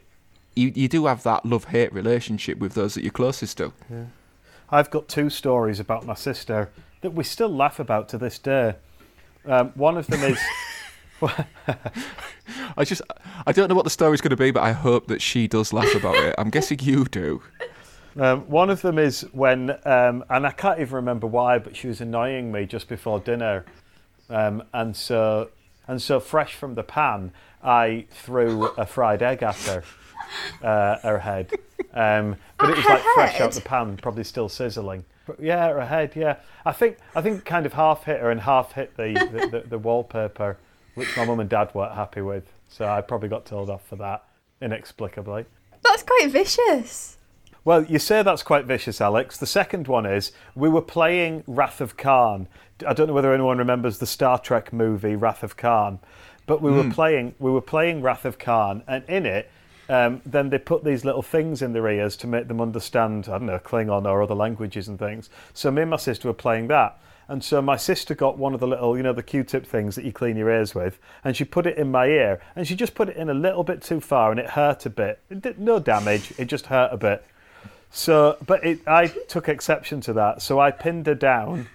you, 0.56 0.72
you 0.76 0.88
do 0.88 1.06
have 1.06 1.24
that 1.24 1.46
love 1.46 1.66
hate 1.66 1.94
relationship 1.94 2.58
with 2.58 2.74
those 2.74 2.96
that 2.96 3.04
you're 3.04 3.12
closest 3.12 3.58
to. 3.58 3.74
Yeah. 3.90 4.06
I've 4.72 4.90
got 4.90 5.08
two 5.08 5.30
stories 5.30 5.80
about 5.80 6.06
my 6.06 6.14
sister 6.14 6.70
that 7.02 7.12
we 7.12 7.24
still 7.24 7.50
laugh 7.50 7.80
about 7.80 8.10
to 8.10 8.18
this 8.18 8.38
day. 8.38 8.76
Um, 9.46 9.72
one 9.76 9.98
of 9.98 10.08
them 10.08 10.22
is 10.24 10.40
I 12.77 12.83
just, 12.83 13.01
I 13.45 13.51
don't 13.51 13.69
know 13.69 13.75
what 13.75 13.83
the 13.83 13.89
story's 13.89 14.21
going 14.21 14.31
to 14.31 14.38
be, 14.38 14.51
but 14.51 14.63
I 14.63 14.71
hope 14.71 15.07
that 15.07 15.21
she 15.21 15.48
does 15.48 15.74
laugh 15.74 15.94
about 15.95 16.16
it. 16.16 16.36
I'm 16.38 16.50
guessing 16.50 16.80
you 16.81 17.06
do. 17.06 17.42
um, 18.19 18.42
one 18.42 18.69
of 18.69 18.81
them 18.81 18.98
is 18.98 19.21
when 19.31 19.71
um, 19.86 20.24
and 20.30 20.48
I 20.48 20.51
can't 20.51 20.80
even 20.80 20.95
remember 20.95 21.27
why, 21.27 21.60
but 21.60 21.75
she 21.75 21.88
was 21.88 22.01
annoying 22.01 22.51
me 22.51 22.66
just 22.66 22.88
before 22.88 23.19
dinner, 23.19 23.66
um, 24.30 24.63
and 24.74 24.95
so 24.95 25.50
and 25.88 26.01
so 26.01 26.19
fresh 26.19 26.54
from 26.56 26.75
the 26.75 26.83
pan, 26.83 27.31
I 27.63 28.06
threw 28.12 28.66
a 28.77 28.86
fried 28.86 29.21
egg 29.21 29.44
at 29.44 29.56
her, 29.57 29.83
uh, 30.64 30.99
her 30.99 31.19
head, 31.19 31.52
um, 31.94 32.35
but 32.57 32.69
it 32.69 32.78
was 32.78 32.85
At 32.85 32.92
her 32.92 32.95
like 32.95 33.04
fresh 33.16 33.42
out 33.42 33.52
the 33.54 33.61
pan, 33.61 33.97
probably 33.97 34.23
still 34.23 34.49
sizzling. 34.49 35.06
But 35.26 35.40
yeah, 35.40 35.69
her 35.69 35.85
head. 35.85 36.14
Yeah, 36.16 36.38
I 36.66 36.71
think 36.71 36.97
I 37.16 37.21
think 37.21 37.45
kind 37.45 37.66
of 37.66 37.73
half 37.73 38.04
hit 38.06 38.19
her 38.19 38.31
and 38.31 38.42
half 38.42 38.73
hit 38.73 38.97
the 38.97 39.14
the, 39.14 39.47
the, 39.47 39.68
the 39.68 39.78
wallpaper, 39.78 40.57
which 40.96 41.16
my 41.18 41.26
mum 41.26 41.40
and 41.40 41.50
dad 41.50 41.74
weren't 41.74 41.94
happy 41.96 42.22
with. 42.22 42.52
So 42.68 42.88
I 42.88 43.02
probably 43.02 43.30
got 43.30 43.46
told 43.46 43.69
off 43.69 43.86
for 43.88 43.96
that 43.98 44.26
inexplicably. 44.62 45.46
That's 45.84 46.04
quite 46.04 46.30
vicious. 46.30 47.18
Well, 47.66 47.84
you 47.84 48.00
say 48.00 48.24
that's 48.24 48.44
quite 48.44 48.66
vicious, 48.66 49.02
Alex. 49.02 49.38
The 49.38 49.46
second 49.46 49.88
one 49.88 50.06
is 50.06 50.31
we 50.56 50.69
were 50.69 50.81
playing 50.81 51.44
Wrath 51.46 51.81
of 51.81 51.98
Khan. 51.98 52.48
I 52.88 52.94
don't 52.94 53.08
know 53.08 53.14
whether 53.14 53.34
anyone 53.34 53.58
remembers 53.58 54.00
the 54.00 54.06
Star 54.06 54.40
Trek 54.40 54.72
movie 54.72 55.16
Wrath 55.16 55.44
of 55.44 55.58
Khan, 55.58 56.00
but 56.46 56.62
we 56.62 56.72
were 56.72 56.90
playing 56.90 57.36
we 57.38 57.52
were 57.52 57.62
playing 57.62 58.02
Wrath 58.02 58.26
of 58.26 58.40
Khan, 58.40 58.84
and 58.88 59.04
in 59.10 59.26
it, 59.26 59.52
um, 59.90 60.22
then 60.26 60.50
they 60.50 60.58
put 60.58 60.84
these 60.84 61.04
little 61.04 61.22
things 61.22 61.62
in 61.62 61.74
their 61.74 61.88
ears 61.90 62.16
to 62.18 62.28
make 62.28 62.48
them 62.48 62.62
understand 62.62 63.28
I 63.28 63.34
don't 63.38 63.46
know 63.46 63.60
Klingon 63.60 64.06
or 64.06 64.24
other 64.24 64.36
languages 64.36 64.88
and 64.88 64.98
things. 64.98 65.30
So 65.54 65.69
me 65.69 65.81
and 65.81 65.92
my 65.92 65.98
sister 65.98 66.28
were 66.28 66.34
playing 66.34 66.68
that. 66.69 67.00
And 67.30 67.44
so 67.44 67.62
my 67.62 67.78
sister 67.78 68.16
got 68.16 68.40
one 68.40 68.56
of 68.56 68.59
the 68.59 68.68
little, 68.68 68.98
you 68.98 69.04
know, 69.04 69.14
the 69.14 69.24
Q-tip 69.24 69.66
things 69.66 69.95
that 69.95 70.04
you 70.04 70.12
clean 70.12 70.36
your 70.36 70.50
ears 70.50 70.74
with, 70.74 71.00
and 71.24 71.38
she 71.38 71.45
put 71.45 71.68
it 71.68 71.78
in 71.78 71.92
my 71.92 72.07
ear, 72.07 72.42
and 72.56 72.68
she 72.68 72.76
just 72.76 72.95
put 72.95 73.07
it 73.07 73.16
in 73.16 73.30
a 73.30 73.36
little 73.36 73.64
bit 73.64 73.83
too 73.83 74.02
far, 74.02 74.31
and 74.31 74.40
it 74.40 74.50
hurt 74.50 74.88
a 74.88 74.90
bit. 74.90 75.19
It 75.30 75.42
did 75.42 75.59
no 75.59 75.80
damage, 75.80 76.33
it 76.40 76.45
just 76.45 76.66
hurt 76.66 76.92
a 76.92 76.98
bit. 76.98 77.24
So, 77.92 78.38
but 78.45 78.66
it, 78.66 78.88
I 78.88 79.07
took 79.07 79.48
exception 79.48 80.02
to 80.02 80.14
that. 80.14 80.42
So 80.42 80.59
I 80.59 80.71
pinned 80.71 81.07
her 81.07 81.16
down 81.16 81.68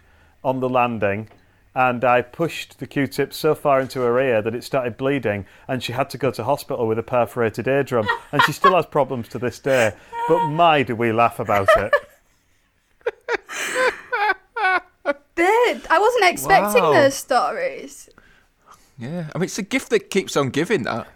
on 0.43 0.61
the 0.61 0.69
landing 0.69 1.29
and 1.75 2.05
I 2.05 2.23
pushed 2.23 2.79
the 2.79 2.87
Q 2.87 3.09
tip 3.09 3.33
so 3.33 3.55
far 3.55 3.81
into 3.81 4.01
her 4.01 4.21
ear 4.21 4.41
that 4.43 4.55
it 4.55 4.63
started 4.63 4.97
bleeding 4.97 5.45
and 5.67 5.83
she 5.83 5.93
had 5.93 6.09
to 6.11 6.19
go 6.19 6.31
to 6.31 6.45
hospital 6.45 6.87
with 6.87 7.01
a 7.01 7.03
perforated 7.03 7.67
eardrum. 7.67 8.07
And 8.31 8.43
she 8.43 8.53
still 8.53 8.77
has 8.77 8.87
problems 8.87 9.29
to 9.31 9.41
this 9.41 9.59
day. 9.59 9.93
But 10.29 10.47
my, 10.51 10.85
do 10.85 10.95
we 10.95 11.11
laugh 11.11 11.41
about 11.41 11.69
it. 11.77 11.93
Bit. 15.35 15.91
I 15.91 15.99
wasn't 15.99 16.25
expecting 16.27 16.83
Wow. 16.83 16.93
those 16.93 17.15
stories. 17.15 18.09
Yeah, 18.99 19.31
I 19.35 19.39
mean 19.39 19.45
it's 19.45 19.59
a 19.59 19.63
gift 19.63 19.91
that 19.91 20.11
keeps 20.11 20.37
on 20.37 20.51
giving. 20.51 20.85
That 20.85 21.09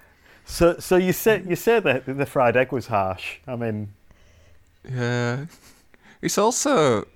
So, 0.44 0.76
so 0.78 0.96
you 0.96 1.12
say 1.12 1.42
you 1.46 1.56
say 1.56 1.78
that 1.80 2.04
the 2.06 2.26
fried 2.26 2.56
egg 2.56 2.72
was 2.72 2.86
harsh. 2.88 3.38
I 3.46 3.54
mean, 3.56 3.88
Yeah, 4.84 5.46
it's 6.22 6.38
also, 6.38 7.06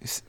it's, 0.00 0.22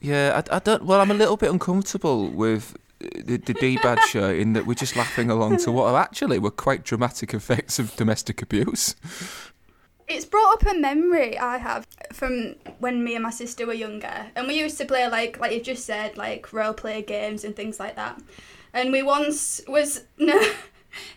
yeah. 0.00 0.40
I, 0.50 0.56
I 0.56 0.58
don't. 0.60 0.84
Well, 0.84 1.00
I'm 1.00 1.10
a 1.10 1.14
little 1.14 1.36
bit 1.36 1.50
uncomfortable 1.50 2.28
with 2.28 2.76
the, 3.00 3.36
the 3.38 3.54
D-Bad 3.54 3.98
show 4.08 4.28
in 4.30 4.52
that 4.52 4.66
we're 4.66 4.74
just 4.74 4.94
laughing 4.96 5.30
along 5.30 5.56
to 5.58 5.72
what 5.72 5.86
are 5.92 6.00
actually 6.00 6.38
were 6.38 6.50
quite 6.50 6.84
dramatic 6.84 7.32
effects 7.34 7.78
of 7.78 7.96
domestic 7.96 8.42
abuse. 8.42 8.94
It's 10.08 10.24
brought 10.24 10.54
up 10.54 10.74
a 10.74 10.78
memory 10.78 11.38
I 11.38 11.58
have 11.58 11.86
from 12.12 12.54
when 12.78 13.04
me 13.04 13.14
and 13.14 13.22
my 13.22 13.30
sister 13.30 13.66
were 13.66 13.74
younger, 13.74 14.26
and 14.34 14.48
we 14.48 14.58
used 14.58 14.78
to 14.78 14.84
play 14.84 15.06
like 15.08 15.38
like 15.38 15.52
you 15.52 15.60
just 15.60 15.84
said, 15.84 16.16
like 16.16 16.52
role 16.52 16.72
play 16.72 17.02
games 17.02 17.44
and 17.44 17.54
things 17.54 17.78
like 17.78 17.96
that. 17.96 18.20
And 18.72 18.92
we 18.92 19.02
once 19.02 19.60
was 19.68 20.04
no, 20.18 20.36
it 20.36 20.56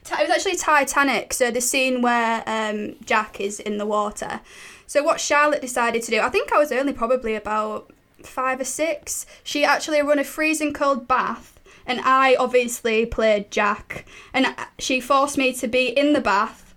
was 0.10 0.30
actually 0.30 0.58
Titanic. 0.58 1.34
So 1.34 1.52
the 1.52 1.62
scene 1.62 2.02
where 2.02 2.44
um, 2.48 2.96
Jack 3.06 3.40
is 3.40 3.60
in 3.60 3.78
the 3.78 3.86
water. 3.86 4.42
So 4.88 5.04
what 5.04 5.22
Charlotte 5.22 5.62
decided 5.62 6.04
to 6.04 6.12
do, 6.12 6.20
I 6.20 6.30
think 6.30 6.52
I 6.52 6.58
was 6.58 6.72
only 6.72 6.92
probably 6.92 7.36
about 7.36 7.92
five 8.24 8.60
or 8.60 8.66
six. 8.66 9.26
She 9.44 9.64
actually 9.64 10.02
run 10.02 10.20
a 10.20 10.24
freezing 10.24 10.74
cold 10.74 11.08
bath. 11.08 11.60
And 11.86 12.00
I 12.04 12.36
obviously 12.36 13.08
played 13.08 13.50
Jack, 13.50 14.06
and 14.34 14.56
she 14.78 15.00
forced 15.00 15.36
me 15.36 15.52
to 15.54 15.68
be 15.68 15.88
in 15.88 16.14
the 16.14 16.22
bath 16.22 16.71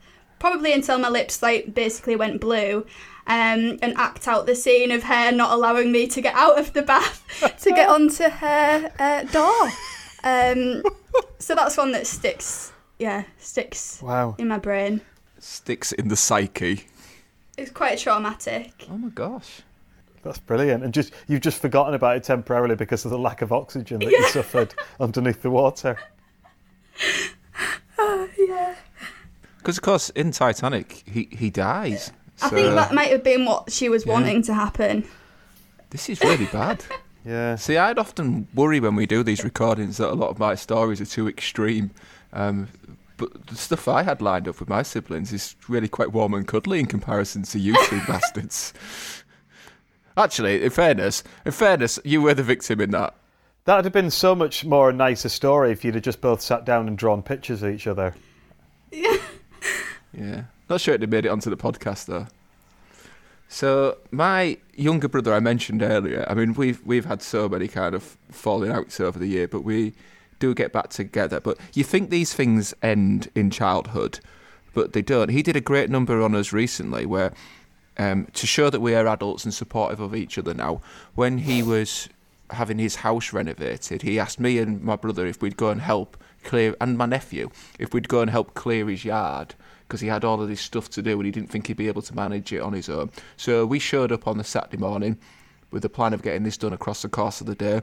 probably 0.45 0.75
until 0.75 0.99
my 0.99 1.09
lips 1.09 1.43
like 1.43 1.73
basically 1.73 2.17
went 2.17 2.39
blue. 2.39 2.85
Um, 3.27 3.79
and 3.81 3.95
act 3.97 4.29
out 4.29 4.45
the 4.45 4.55
scene 4.55 4.91
of 4.91 5.05
her 5.05 5.33
not 5.33 5.51
allowing 5.53 5.91
me 5.91 6.07
to 6.09 6.21
get 6.21 6.35
out 6.35 6.59
of 6.59 6.75
the 6.75 6.83
bath 6.83 7.25
to 7.63 7.71
get 7.71 7.89
onto 7.89 8.25
her 8.25 8.93
uh, 8.99 9.23
door. 9.23 9.71
Um, 10.23 10.83
so 11.39 11.55
that's 11.55 11.79
one 11.79 11.93
that 11.93 12.07
sticks, 12.07 12.71
yeah, 12.99 13.25
sticks 13.39 14.03
Wow. 14.03 14.37
in 14.39 14.49
my 14.49 14.59
brain. 14.59 15.01
Sticks 15.39 15.93
in 15.93 16.09
the 16.09 16.17
psyche. 16.17 16.85
It's 17.57 17.71
quite 17.71 17.99
traumatic. 17.99 18.73
Oh 18.91 18.99
my 18.99 19.09
gosh. 19.09 19.63
That's 20.23 20.39
brilliant. 20.39 20.85
And 20.85 20.93
just 20.93 21.15
you've 21.27 21.41
just 21.41 21.63
forgotten 21.63 21.95
about 21.95 22.19
it 22.19 22.25
temporarily 22.25 22.75
because 22.77 23.07
of 23.07 23.11
the 23.11 23.19
lack 23.19 23.41
of 23.41 23.53
oxygen 23.53 24.01
that 24.01 24.11
you 24.11 24.29
suffered 24.29 24.75
underneath 25.01 25.41
the 25.41 25.51
water. 25.51 25.97
Yeah. 28.37 28.75
Because 29.65 29.79
of 29.79 29.83
course 29.83 30.11
in 30.11 30.31
Titanic 30.31 31.03
he 31.07 31.27
he 31.33 31.49
dies. 31.51 32.13
I 32.43 32.51
So 32.51 32.57
think 32.57 32.75
that 32.75 32.93
might 32.93 33.11
have 33.11 33.25
been 33.25 33.47
what 33.47 33.73
she 33.73 33.89
was 33.89 34.05
Yeah. 34.05 34.13
wanting 34.13 34.43
to 34.43 34.55
happen. 34.55 35.05
this 35.91 36.09
is 36.09 36.21
really 36.21 36.47
bad. 36.47 36.85
Yeah. 37.27 37.57
See, 37.57 37.79
I'd 37.79 37.99
often 37.99 38.49
worry 38.55 38.81
when 38.81 38.97
we 38.97 39.07
do 39.07 39.23
these 39.23 39.43
recordings 39.45 39.97
that 39.97 40.11
a 40.11 40.15
lot 40.15 40.29
of 40.29 40.39
my 40.39 40.55
stories 40.55 41.01
are 41.01 41.07
too 41.07 41.27
extreme. 41.27 41.91
Um, 42.35 42.69
but 43.17 43.47
the 43.47 43.55
stuff 43.57 43.89
I 43.89 44.03
had 44.03 44.21
lined 44.21 44.47
up 44.47 44.61
with 44.61 44.69
my 44.69 44.83
siblings 44.83 45.33
is 45.33 45.57
really 45.67 45.89
quite 45.89 46.13
warm 46.13 46.35
and 46.35 46.47
cuddly 46.47 46.81
in 46.81 46.85
comparison 46.87 47.43
to 47.45 47.59
you 47.59 47.75
two 47.87 48.03
bastards. 48.07 48.75
Actually, 50.19 50.63
in 50.65 50.69
fairness, 50.71 51.25
in 51.47 51.53
fairness, 51.53 51.99
you 52.05 52.21
were 52.21 52.35
the 52.35 52.43
victim 52.43 52.79
in 52.81 52.91
that. 52.91 53.15
That 53.65 53.77
would 53.77 53.85
have 53.87 53.95
been 53.95 54.11
so 54.11 54.35
much 54.35 54.65
more 54.67 54.91
a 54.91 54.93
nicer 54.93 55.31
story 55.31 55.73
if 55.73 55.83
you'd 55.83 55.95
have 55.95 56.05
just 56.05 56.21
both 56.21 56.43
sat 56.43 56.67
down 56.67 56.89
and 56.89 56.99
drawn 56.99 57.23
pictures 57.23 57.63
of 57.63 57.73
each 57.73 57.87
other. 57.87 58.15
Yeah. 58.93 59.17
Not 60.69 60.81
sure 60.81 60.95
it 60.95 61.09
made 61.09 61.27
it 61.27 61.29
onto 61.29 61.51
the 61.51 61.57
podcast 61.57 62.07
though. 62.07 62.27
So 63.49 63.99
my 64.11 64.59
younger 64.75 65.09
brother 65.09 65.35
I 65.35 65.41
mentioned 65.41 65.83
earlier, 65.83 66.25
I 66.29 66.35
mean 66.35 66.55
we've 66.55 66.85
we've 66.85 67.05
had 67.05 67.23
so 67.23 67.49
many 67.49 67.69
kind 67.69 67.95
of 67.95 68.17
falling 68.31 68.71
outs 68.71 69.01
over 69.01 69.19
the 69.19 69.27
year, 69.27 69.47
but 69.47 69.63
we 69.63 69.93
do 70.39 70.55
get 70.55 70.73
back 70.73 70.89
together. 70.89 71.41
But 71.41 71.59
you 71.75 71.85
think 71.85 72.11
these 72.11 72.35
things 72.35 72.75
end 72.83 73.31
in 73.35 73.51
childhood, 73.51 74.21
but 74.73 74.93
they 74.93 75.03
don't. 75.03 75.29
He 75.29 75.43
did 75.43 75.57
a 75.57 75.61
great 75.61 75.91
number 75.91 76.23
on 76.23 76.35
us 76.35 76.53
recently 76.53 77.07
where 77.07 77.33
um, 77.97 78.27
to 78.33 78.47
show 78.47 78.71
that 78.71 78.81
we 78.81 78.95
are 78.95 79.07
adults 79.07 79.45
and 79.45 79.55
supportive 79.55 80.01
of 80.01 80.15
each 80.15 80.37
other 80.39 80.55
now, 80.55 80.81
when 81.15 81.39
he 81.39 81.63
was 81.63 82.09
having 82.51 82.79
his 82.79 82.97
house 82.97 83.33
renovated, 83.33 84.03
he 84.03 84.19
asked 84.19 84.41
me 84.41 84.59
and 84.59 84.83
my 84.83 84.97
brother 84.97 85.27
if 85.27 85.41
we'd 85.41 85.57
go 85.57 85.71
and 85.71 85.81
help 85.81 86.17
clear, 86.43 86.75
and 86.81 86.99
my 86.99 87.07
nephew, 87.07 87.51
if 87.79 87.95
we'd 87.95 88.09
go 88.09 88.21
and 88.21 88.31
help 88.31 88.55
clear 88.55 88.89
his 88.89 89.05
yard 89.05 89.55
because 89.87 90.01
he 90.01 90.09
had 90.09 90.25
all 90.25 90.41
of 90.41 90.49
this 90.49 90.61
stuff 90.61 90.89
to 90.91 91.03
do 91.03 91.13
and 91.13 91.27
he 91.27 91.31
didn't 91.31 91.51
think 91.51 91.67
he'd 91.67 91.77
be 91.77 91.89
able 91.89 92.03
to 92.03 92.15
manage 92.15 92.53
it 92.53 92.61
on 92.61 92.73
his 92.73 92.89
own. 92.89 93.11
So 93.37 93.67
we 93.67 93.79
showed 93.79 94.13
up 94.13 94.27
on 94.27 94.39
the 94.39 94.45
Saturday 94.45 94.79
morning 94.79 95.19
with 95.71 95.83
the 95.83 95.89
plan 95.89 96.15
of 96.15 96.23
getting 96.23 96.45
this 96.45 96.57
done 96.57 96.73
across 96.73 97.03
the 97.03 97.09
course 97.09 97.41
of 97.41 97.47
the 97.47 97.55
day. 97.55 97.83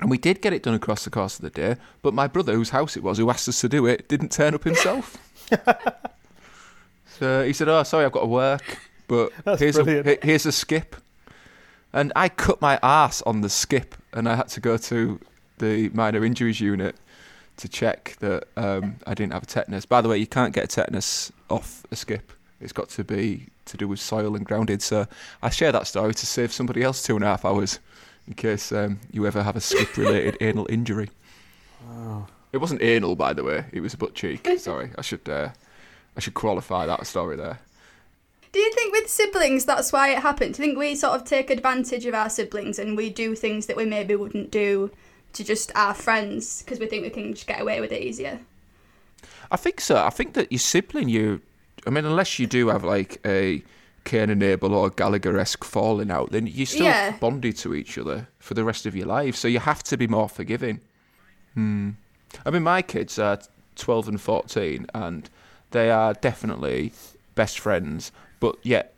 And 0.00 0.10
we 0.10 0.18
did 0.18 0.40
get 0.40 0.52
it 0.52 0.62
done 0.62 0.74
across 0.74 1.04
the 1.04 1.10
course 1.10 1.36
of 1.36 1.42
the 1.42 1.50
day, 1.50 1.76
but 2.02 2.14
my 2.14 2.28
brother, 2.28 2.54
whose 2.54 2.70
house 2.70 2.96
it 2.96 3.02
was, 3.02 3.18
who 3.18 3.30
asked 3.30 3.48
us 3.48 3.60
to 3.62 3.68
do 3.68 3.84
it, 3.86 4.08
didn't 4.08 4.30
turn 4.30 4.54
up 4.54 4.62
himself. 4.62 5.16
so 7.18 7.44
he 7.44 7.52
said, 7.52 7.68
"Oh, 7.68 7.82
sorry, 7.82 8.04
I've 8.04 8.12
got 8.12 8.20
to 8.20 8.26
work, 8.26 8.78
but 9.08 9.32
That's 9.44 9.60
here's 9.60 9.76
a, 9.76 9.82
brilliant. 9.82 10.22
here's 10.22 10.46
a 10.46 10.52
skip." 10.52 10.94
And 11.92 12.12
I 12.14 12.28
cut 12.28 12.60
my 12.60 12.78
ass 12.80 13.22
on 13.22 13.40
the 13.40 13.48
skip, 13.48 13.96
and 14.12 14.28
I 14.28 14.36
had 14.36 14.46
to 14.48 14.60
go 14.60 14.76
to 14.76 15.18
the 15.58 15.88
minor 15.88 16.24
injuries 16.24 16.60
unit 16.60 16.94
to 17.58 17.68
check 17.68 18.16
that 18.20 18.44
um, 18.56 18.96
I 19.06 19.14
didn't 19.14 19.32
have 19.32 19.42
a 19.42 19.46
tetanus. 19.46 19.84
By 19.84 20.00
the 20.00 20.08
way, 20.08 20.18
you 20.18 20.26
can't 20.26 20.54
get 20.54 20.64
a 20.64 20.66
tetanus 20.66 21.30
off 21.50 21.84
a 21.90 21.96
skip. 21.96 22.32
It's 22.60 22.72
got 22.72 22.88
to 22.90 23.04
be 23.04 23.46
to 23.66 23.76
do 23.76 23.86
with 23.86 24.00
soil 24.00 24.34
and 24.34 24.44
grounded. 24.44 24.82
So 24.82 25.06
I 25.42 25.50
share 25.50 25.72
that 25.72 25.86
story 25.86 26.14
to 26.14 26.26
save 26.26 26.52
somebody 26.52 26.82
else 26.82 27.02
two 27.02 27.14
and 27.14 27.24
a 27.24 27.28
half 27.28 27.44
hours 27.44 27.78
in 28.26 28.34
case 28.34 28.72
um, 28.72 29.00
you 29.12 29.26
ever 29.26 29.42
have 29.42 29.56
a 29.56 29.60
skip-related 29.60 30.36
anal 30.40 30.66
injury. 30.70 31.10
It 32.52 32.58
wasn't 32.58 32.82
anal, 32.82 33.14
by 33.14 33.32
the 33.32 33.44
way. 33.44 33.64
It 33.72 33.80
was 33.80 33.94
a 33.94 33.98
butt 33.98 34.14
cheek. 34.14 34.48
Sorry, 34.58 34.90
I 34.96 35.02
should 35.02 35.28
uh, 35.28 35.50
I 36.16 36.20
should 36.20 36.34
qualify 36.34 36.86
that 36.86 37.06
story 37.06 37.36
there. 37.36 37.60
Do 38.50 38.58
you 38.58 38.72
think 38.72 38.94
with 38.94 39.08
siblings 39.08 39.66
that's 39.66 39.92
why 39.92 40.10
it 40.10 40.20
happened? 40.20 40.54
Do 40.54 40.62
you 40.62 40.68
think 40.68 40.78
we 40.78 40.94
sort 40.94 41.14
of 41.14 41.24
take 41.24 41.50
advantage 41.50 42.06
of 42.06 42.14
our 42.14 42.30
siblings 42.30 42.78
and 42.78 42.96
we 42.96 43.10
do 43.10 43.34
things 43.34 43.66
that 43.66 43.76
we 43.76 43.84
maybe 43.84 44.16
wouldn't 44.16 44.50
do 44.50 44.90
to 45.38 45.44
just 45.44 45.72
our 45.74 45.94
friends 45.94 46.62
because 46.62 46.78
we 46.78 46.86
think 46.86 47.02
we 47.02 47.10
can 47.10 47.32
just 47.32 47.46
get 47.46 47.60
away 47.60 47.80
with 47.80 47.90
it 47.92 48.02
easier? 48.02 48.38
I 49.50 49.56
think 49.56 49.80
so. 49.80 49.96
I 49.96 50.10
think 50.10 50.34
that 50.34 50.52
your 50.52 50.58
sibling, 50.58 51.08
you, 51.08 51.40
I 51.86 51.90
mean, 51.90 52.04
unless 52.04 52.38
you 52.38 52.46
do 52.46 52.68
have 52.68 52.84
like 52.84 53.18
a 53.26 53.62
Cain 54.04 54.30
and 54.30 54.42
Abel 54.42 54.74
or 54.74 54.90
Gallagher-esque 54.90 55.64
falling 55.64 56.10
out, 56.10 56.30
then 56.32 56.46
you're 56.46 56.66
still 56.66 56.86
Yeah. 56.86 57.16
bonded 57.18 57.56
to 57.58 57.74
each 57.74 57.96
other 57.98 58.28
for 58.38 58.54
the 58.54 58.64
rest 58.64 58.86
of 58.86 58.94
your 58.94 59.06
life. 59.06 59.34
So 59.36 59.48
you 59.48 59.58
have 59.60 59.82
to 59.84 59.96
be 59.96 60.06
more 60.06 60.28
forgiving. 60.28 60.80
Hmm. 61.54 61.90
I 62.44 62.50
mean, 62.50 62.62
my 62.62 62.82
kids 62.82 63.18
are 63.18 63.38
12 63.76 64.08
and 64.08 64.20
14, 64.20 64.86
and 64.94 65.28
they 65.70 65.90
are 65.90 66.14
definitely 66.14 66.92
best 67.34 67.58
friends, 67.58 68.12
but 68.40 68.56
yet 68.62 68.94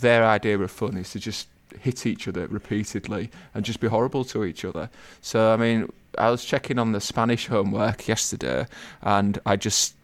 their 0.00 0.24
idea 0.24 0.58
of 0.58 0.70
fun 0.70 0.96
is 0.96 1.10
to 1.12 1.18
just 1.18 1.48
hit 1.78 2.06
each 2.06 2.28
other 2.28 2.46
repeatedly 2.46 3.30
and 3.54 3.64
just 3.64 3.80
be 3.80 3.88
horrible 3.88 4.24
to 4.24 4.44
each 4.44 4.64
other. 4.64 4.90
So, 5.20 5.52
I 5.52 5.56
mean, 5.56 5.92
I 6.18 6.30
was 6.30 6.44
checking 6.44 6.78
on 6.78 6.92
the 6.92 7.00
Spanish 7.00 7.46
homework 7.46 8.08
yesterday, 8.08 8.66
and 9.02 9.38
I 9.46 9.56
just 9.56 9.94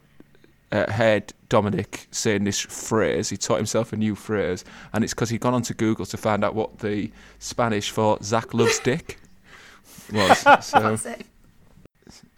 uh, 0.71 0.91
heard 0.91 1.33
Dominic 1.49 2.07
saying 2.11 2.43
this 2.43 2.59
phrase. 2.59 3.29
He 3.29 3.37
taught 3.37 3.57
himself 3.57 3.93
a 3.93 3.97
new 3.97 4.15
phrase, 4.15 4.65
and 4.93 5.03
it's 5.03 5.13
because 5.13 5.29
he'd 5.29 5.41
gone 5.41 5.53
onto 5.53 5.73
Google 5.73 6.05
to 6.05 6.17
find 6.17 6.43
out 6.43 6.55
what 6.55 6.79
the 6.79 7.11
Spanish 7.39 7.89
for 7.89 8.17
Zach 8.21 8.53
loves 8.53 8.79
dick 8.79 9.19
was. 10.13 10.65
So, 10.65 10.97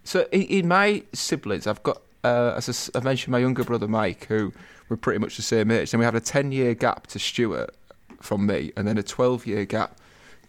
so 0.04 0.28
in, 0.32 0.42
in 0.44 0.68
my 0.68 1.04
siblings, 1.14 1.68
I've 1.68 1.84
got, 1.84 2.02
uh, 2.24 2.54
as 2.58 2.92
I 2.96 3.00
mentioned, 3.02 3.32
my 3.32 3.40
younger 3.40 3.64
brother 3.64 3.88
Mike, 3.88 4.26
who 4.26 4.54
were 4.90 4.98
pretty 4.98 5.20
much 5.20 5.36
the 5.36 5.44
same 5.44 5.72
age. 5.72 5.94
and 5.94 6.00
we 6.00 6.06
had 6.06 6.16
a 6.16 6.20
10 6.20 6.52
year 6.52 6.74
gap 6.74 7.08
to 7.08 7.20
Stuart 7.20 7.76
from 8.22 8.46
me, 8.46 8.72
and 8.76 8.88
then 8.88 8.98
a 8.98 9.04
12 9.04 9.48
year 9.48 9.66
gap 9.66 9.98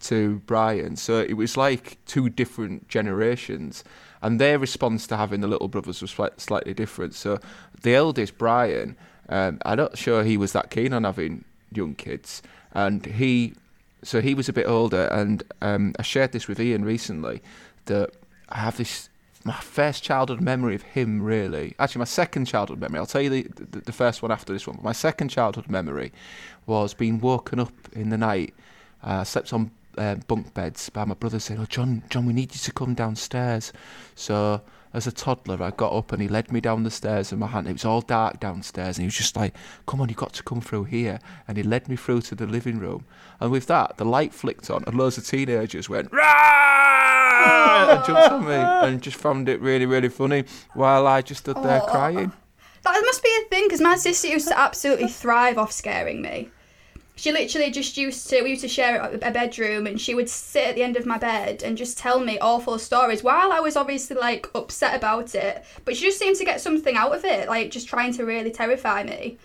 to 0.01 0.41
Brian. 0.45 0.95
So 0.95 1.19
it 1.19 1.33
was 1.33 1.57
like 1.57 1.97
two 2.05 2.29
different 2.29 2.87
generations. 2.87 3.83
And 4.21 4.39
their 4.39 4.59
response 4.59 5.07
to 5.07 5.17
having 5.17 5.41
the 5.41 5.47
little 5.47 5.67
brothers 5.67 6.01
was 6.01 6.11
slight, 6.11 6.39
slightly 6.39 6.73
different. 6.73 7.15
So 7.15 7.39
the 7.81 7.95
eldest, 7.95 8.37
Brian, 8.37 8.95
um, 9.29 9.59
I'm 9.65 9.77
not 9.77 9.97
sure 9.97 10.23
he 10.23 10.37
was 10.37 10.51
that 10.53 10.69
keen 10.69 10.93
on 10.93 11.03
having 11.03 11.45
young 11.71 11.95
kids. 11.95 12.41
And 12.73 13.05
he, 13.05 13.53
so 14.03 14.21
he 14.21 14.33
was 14.33 14.49
a 14.49 14.53
bit 14.53 14.67
older. 14.67 15.05
And 15.05 15.43
um, 15.61 15.93
I 15.97 16.03
shared 16.03 16.31
this 16.31 16.47
with 16.47 16.59
Ian 16.59 16.83
recently 16.83 17.41
that 17.85 18.11
I 18.49 18.59
have 18.59 18.77
this 18.77 19.09
my 19.43 19.55
first 19.55 20.03
childhood 20.03 20.41
memory 20.41 20.75
of 20.75 20.83
him 20.83 21.21
really. 21.21 21.75
Actually 21.79 21.99
my 21.99 22.05
second 22.05 22.45
childhood 22.45 22.79
memory. 22.79 22.99
I'll 22.99 23.05
tell 23.05 23.21
you 23.21 23.29
the, 23.29 23.43
the, 23.55 23.81
the 23.81 23.91
first 23.91 24.21
one 24.21 24.31
after 24.31 24.53
this 24.53 24.67
one 24.67 24.75
but 24.77 24.85
my 24.85 24.91
second 24.91 25.29
childhood 25.29 25.69
memory 25.69 26.11
was 26.65 26.93
being 26.93 27.19
woken 27.19 27.59
up 27.59 27.73
in 27.93 28.09
the 28.09 28.17
night 28.17 28.53
uh, 29.03 29.23
slept 29.23 29.53
on 29.53 29.71
uh, 29.97 30.15
bunk 30.15 30.53
beds 30.53 30.89
by 30.89 31.03
my 31.03 31.13
brother 31.15 31.37
saying 31.37 31.59
oh 31.59 31.65
john 31.65 32.01
john 32.09 32.25
we 32.25 32.31
need 32.33 32.53
you 32.53 32.59
to 32.59 32.71
come 32.71 32.93
downstairs. 32.93 33.73
So 34.15 34.61
as 34.93 35.07
a 35.07 35.11
toddler 35.11 35.63
i 35.63 35.71
got 35.71 35.93
up 35.93 36.11
and 36.11 36.21
he 36.21 36.27
led 36.27 36.51
me 36.51 36.59
down 36.59 36.83
the 36.83 36.91
stairs 36.91 37.31
in 37.31 37.39
my 37.39 37.47
hand. 37.47 37.67
It 37.67 37.73
was 37.73 37.85
all 37.85 38.01
dark 38.01 38.39
downstairs 38.39 38.97
and 38.97 39.03
he 39.03 39.07
was 39.07 39.17
just 39.17 39.35
like 39.35 39.55
come 39.87 40.01
on 40.01 40.09
you've 40.09 40.17
got 40.17 40.33
to 40.33 40.43
come 40.43 40.61
through 40.61 40.85
here. 40.85 41.19
And 41.47 41.57
he 41.57 41.63
led 41.63 41.89
me 41.89 41.95
through 41.95 42.21
to 42.21 42.35
the 42.35 42.45
living 42.45 42.79
room. 42.79 43.05
And 43.39 43.51
with 43.51 43.67
that 43.67 43.97
the 43.97 44.05
light 44.05 44.33
flicked 44.33 44.69
on 44.69 44.83
and 44.85 44.97
loads 44.97 45.17
of 45.17 45.25
teenagers 45.25 45.89
went 45.89 46.11
"Rah!" 46.11 47.30
And 47.41 48.05
jumped 48.05 48.31
on 48.31 48.45
me 48.45 48.53
and 48.53 49.01
just 49.01 49.17
found 49.17 49.49
it 49.49 49.59
really, 49.61 49.85
really 49.85 50.09
funny 50.09 50.45
while 50.73 51.07
I 51.07 51.21
just 51.21 51.41
stood 51.41 51.61
there 51.63 51.81
Oh. 51.83 51.87
crying. 51.87 52.31
That 52.83 53.01
must 53.05 53.23
be 53.23 53.29
a 53.43 53.49
thing 53.49 53.65
because 53.65 53.81
my 53.81 53.95
sister 53.95 54.27
used 54.27 54.47
to 54.47 54.57
absolutely 54.59 55.07
thrive 55.07 55.57
off 55.57 55.71
scaring 55.71 56.21
me. 56.21 56.49
She 57.15 57.31
literally 57.31 57.69
just 57.69 57.97
used 57.97 58.27
to, 58.31 58.41
we 58.41 58.49
used 58.51 58.63
to 58.63 58.67
share 58.67 58.99
a 58.99 59.13
a 59.27 59.31
bedroom, 59.31 59.85
and 59.85 60.01
she 60.01 60.15
would 60.15 60.27
sit 60.29 60.69
at 60.69 60.75
the 60.75 60.81
end 60.81 60.97
of 60.97 61.05
my 61.05 61.19
bed 61.19 61.61
and 61.61 61.77
just 61.77 61.99
tell 61.99 62.19
me 62.19 62.39
awful 62.39 62.79
stories 62.79 63.21
while 63.23 63.51
I 63.51 63.59
was 63.59 63.75
obviously 63.75 64.15
like 64.15 64.47
upset 64.55 64.95
about 64.95 65.35
it. 65.35 65.63
But 65.85 65.95
she 65.95 66.05
just 66.05 66.17
seemed 66.17 66.37
to 66.37 66.45
get 66.45 66.61
something 66.61 66.95
out 66.95 67.13
of 67.13 67.23
it, 67.23 67.47
like 67.47 67.69
just 67.69 67.87
trying 67.87 68.13
to 68.13 68.25
really 68.25 68.49
terrify 68.49 69.03
me. 69.03 69.37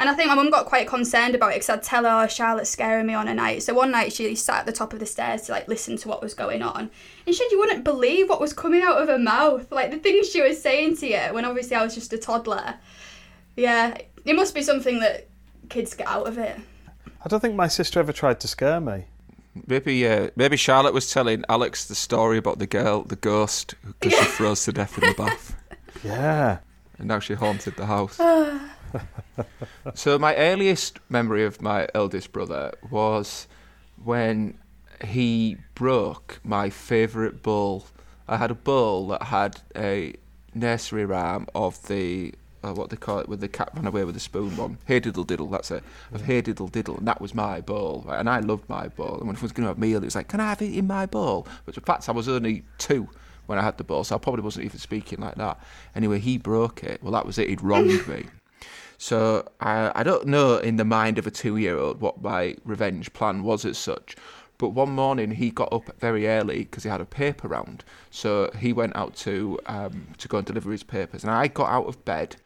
And 0.00 0.08
I 0.08 0.14
think 0.14 0.28
my 0.28 0.34
mum 0.34 0.48
got 0.48 0.64
quite 0.64 0.88
concerned 0.88 1.34
about 1.34 1.50
it 1.50 1.56
because 1.56 1.68
I'd 1.68 1.82
tell 1.82 2.04
her, 2.04 2.24
oh, 2.24 2.26
Charlotte's 2.26 2.70
scaring 2.70 3.06
me 3.06 3.12
on 3.12 3.28
a 3.28 3.34
night. 3.34 3.62
So 3.62 3.74
one 3.74 3.90
night 3.90 4.14
she 4.14 4.34
sat 4.34 4.60
at 4.60 4.66
the 4.66 4.72
top 4.72 4.94
of 4.94 4.98
the 4.98 5.04
stairs 5.04 5.42
to 5.42 5.52
like 5.52 5.68
listen 5.68 5.98
to 5.98 6.08
what 6.08 6.22
was 6.22 6.32
going 6.32 6.62
on. 6.62 6.90
And 7.26 7.34
she 7.34 7.34
said 7.34 7.48
you 7.50 7.58
wouldn't 7.58 7.84
believe 7.84 8.30
what 8.30 8.40
was 8.40 8.54
coming 8.54 8.80
out 8.80 8.96
of 8.96 9.08
her 9.08 9.18
mouth. 9.18 9.70
Like 9.70 9.90
the 9.90 9.98
things 9.98 10.30
she 10.30 10.40
was 10.40 10.60
saying 10.60 10.96
to 10.96 11.06
you 11.06 11.20
when 11.34 11.44
obviously 11.44 11.76
I 11.76 11.84
was 11.84 11.94
just 11.94 12.14
a 12.14 12.18
toddler. 12.18 12.76
Yeah, 13.56 13.98
it 14.24 14.34
must 14.34 14.54
be 14.54 14.62
something 14.62 15.00
that 15.00 15.28
kids 15.68 15.92
get 15.92 16.06
out 16.06 16.26
of 16.26 16.38
it. 16.38 16.58
I 17.22 17.28
don't 17.28 17.40
think 17.40 17.54
my 17.54 17.68
sister 17.68 18.00
ever 18.00 18.14
tried 18.14 18.40
to 18.40 18.48
scare 18.48 18.80
me. 18.80 19.04
Maybe, 19.66 20.08
uh, 20.08 20.30
maybe 20.34 20.56
Charlotte 20.56 20.94
was 20.94 21.12
telling 21.12 21.44
Alex 21.50 21.84
the 21.84 21.94
story 21.94 22.38
about 22.38 22.58
the 22.58 22.66
girl, 22.66 23.02
the 23.02 23.16
ghost, 23.16 23.74
because 24.00 24.18
she 24.18 24.24
froze 24.30 24.64
to 24.64 24.72
death 24.72 24.96
in 24.96 25.10
the 25.10 25.14
bath, 25.14 25.54
Yeah. 26.02 26.58
and 26.98 27.08
now 27.08 27.18
she 27.18 27.34
haunted 27.34 27.76
the 27.76 27.84
house. 27.84 28.18
so 29.94 30.18
my 30.18 30.34
earliest 30.36 30.98
memory 31.08 31.44
of 31.44 31.60
my 31.62 31.88
eldest 31.94 32.32
brother 32.32 32.72
was 32.90 33.46
when 34.02 34.58
he 35.04 35.56
broke 35.74 36.40
my 36.44 36.70
favourite 36.70 37.42
bowl. 37.42 37.86
I 38.28 38.36
had 38.36 38.50
a 38.50 38.54
bowl 38.54 39.08
that 39.08 39.24
had 39.24 39.60
a 39.76 40.14
nursery 40.54 41.04
rhyme 41.04 41.46
of 41.54 41.86
the 41.86 42.34
uh, 42.62 42.72
what 42.72 42.90
they 42.90 42.96
call 42.96 43.18
it 43.18 43.28
with 43.28 43.40
the 43.40 43.48
cat 43.48 43.70
ran 43.74 43.86
away 43.86 44.04
with 44.04 44.14
the 44.14 44.20
spoon 44.20 44.54
one. 44.56 44.78
Hey 44.84 45.00
diddle 45.00 45.24
diddle, 45.24 45.46
that's 45.46 45.70
it. 45.70 45.82
Of 46.12 46.22
hey 46.22 46.42
diddle 46.42 46.68
diddle, 46.68 46.98
and 46.98 47.08
that 47.08 47.20
was 47.20 47.34
my 47.34 47.60
bowl. 47.60 48.04
right, 48.06 48.20
And 48.20 48.28
I 48.28 48.40
loved 48.40 48.68
my 48.68 48.88
bowl. 48.88 49.18
And 49.18 49.26
when 49.26 49.36
I 49.36 49.40
was 49.40 49.52
going 49.52 49.64
to 49.64 49.68
have 49.68 49.78
a 49.78 49.80
meal, 49.80 50.02
it 50.02 50.04
was 50.04 50.14
like, 50.14 50.28
can 50.28 50.40
I 50.40 50.50
have 50.50 50.62
it 50.62 50.74
in 50.74 50.86
my 50.86 51.06
bowl? 51.06 51.46
But 51.64 51.76
in 51.76 51.82
fact, 51.82 52.08
I 52.08 52.12
was 52.12 52.28
only 52.28 52.64
two 52.78 53.08
when 53.46 53.58
I 53.58 53.62
had 53.62 53.78
the 53.78 53.84
bowl, 53.84 54.04
so 54.04 54.14
I 54.14 54.18
probably 54.18 54.42
wasn't 54.42 54.66
even 54.66 54.78
speaking 54.78 55.20
like 55.20 55.36
that. 55.36 55.58
Anyway, 55.94 56.20
he 56.20 56.38
broke 56.38 56.84
it. 56.84 57.02
Well, 57.02 57.12
that 57.12 57.26
was 57.26 57.38
it. 57.38 57.48
He'd 57.48 57.62
wronged 57.62 58.06
me. 58.06 58.26
So 59.00 59.48
I, 59.60 59.90
I 59.94 60.02
don't 60.02 60.26
know 60.26 60.58
in 60.58 60.76
the 60.76 60.84
mind 60.84 61.16
of 61.16 61.26
a 61.26 61.30
two-year-old 61.30 62.02
what 62.02 62.20
my 62.20 62.54
revenge 62.66 63.14
plan 63.14 63.42
was 63.42 63.64
as 63.64 63.78
such. 63.78 64.14
But 64.58 64.68
one 64.68 64.90
morning 64.90 65.30
he 65.30 65.50
got 65.50 65.72
up 65.72 65.98
very 65.98 66.28
early 66.28 66.58
because 66.58 66.82
he 66.82 66.90
had 66.90 67.00
a 67.00 67.06
paper 67.06 67.48
round. 67.48 67.82
So 68.10 68.50
he 68.58 68.74
went 68.74 68.94
out 68.94 69.16
to 69.16 69.58
um, 69.64 70.08
to 70.18 70.28
go 70.28 70.36
and 70.36 70.46
deliver 70.46 70.70
his 70.70 70.82
papers, 70.82 71.24
and 71.24 71.32
I 71.32 71.48
got 71.48 71.70
out 71.70 71.86
of 71.86 72.04
bed 72.04 72.36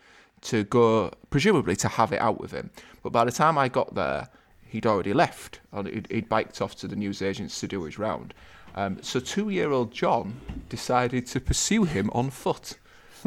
to 0.43 0.63
go, 0.63 1.11
presumably 1.29 1.75
to 1.75 1.89
have 1.89 2.13
it 2.13 2.21
out 2.21 2.41
with 2.41 2.53
him. 2.53 2.71
But 3.03 3.11
by 3.11 3.25
the 3.25 3.33
time 3.33 3.59
I 3.59 3.69
got 3.69 3.97
there, 3.97 4.29
he'd 4.63 4.87
already 4.87 5.13
left. 5.13 5.59
and 5.73 5.89
He'd, 5.89 6.07
he'd 6.09 6.29
biked 6.29 6.63
off 6.63 6.77
to 6.77 6.87
the 6.87 6.95
newsagents 6.95 7.59
to 7.61 7.67
do 7.67 7.83
his 7.83 7.99
round. 7.99 8.33
Um, 8.77 9.03
so 9.03 9.19
two-year-old 9.19 9.93
John 9.93 10.41
decided 10.69 11.27
to 11.27 11.41
pursue 11.41 11.83
him 11.83 12.11
on 12.13 12.31
foot. 12.31 12.79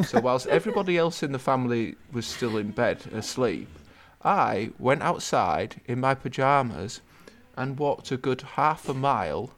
So 0.05 0.19
whilst 0.19 0.47
everybody 0.47 0.97
else 0.97 1.23
in 1.23 1.31
the 1.31 1.39
family 1.39 1.95
was 2.11 2.25
still 2.25 2.57
in 2.57 2.71
bed 2.71 3.05
asleep, 3.13 3.67
I 4.23 4.71
went 4.79 5.01
outside 5.01 5.81
in 5.85 5.99
my 5.99 6.13
pajamas 6.13 7.01
and 7.55 7.79
walked 7.79 8.11
a 8.11 8.17
good 8.17 8.41
half 8.41 8.87
a 8.87 8.93
mile 8.93 9.51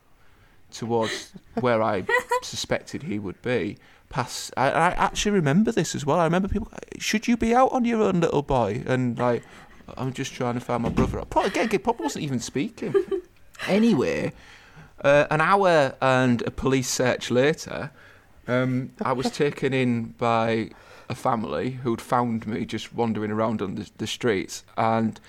towards 0.71 1.33
where 1.59 1.81
I 1.81 2.05
suspected 2.43 3.03
he 3.03 3.19
would 3.19 3.41
be. 3.41 3.77
Past, 4.09 4.51
I, 4.57 4.71
I 4.71 4.89
actually 4.91 5.33
remember 5.33 5.71
this 5.71 5.93
as 5.93 6.05
well. 6.05 6.19
I 6.19 6.23
remember 6.23 6.47
people. 6.47 6.71
Should 6.97 7.27
you 7.27 7.37
be 7.37 7.53
out 7.53 7.71
on 7.71 7.85
your 7.85 8.01
own, 8.01 8.21
little 8.21 8.41
boy? 8.41 8.83
And 8.87 9.19
like, 9.19 9.43
I'm 9.97 10.13
just 10.13 10.33
trying 10.33 10.55
to 10.55 10.59
find 10.59 10.83
my 10.83 10.89
brother. 10.89 11.23
Probably, 11.29 11.51
again, 11.51 11.79
probably 11.79 12.03
wasn't 12.03 12.23
even 12.23 12.39
speaking. 12.39 12.93
anyway, 13.67 14.33
uh, 15.03 15.27
an 15.29 15.41
hour 15.41 15.95
and 16.01 16.41
a 16.43 16.51
police 16.51 16.89
search 16.89 17.29
later, 17.29 17.91
um, 18.49 18.91
I 19.01 19.13
was 19.13 19.31
taken 19.31 19.73
in 19.73 20.15
by 20.17 20.71
a 21.09 21.15
family 21.15 21.71
who'd 21.71 22.01
found 22.01 22.45
me 22.47 22.65
just 22.65 22.93
wandering 22.93 23.31
around 23.31 23.61
on 23.61 23.75
the, 23.75 23.89
the 23.97 24.07
streets, 24.07 24.63
and 24.77 25.19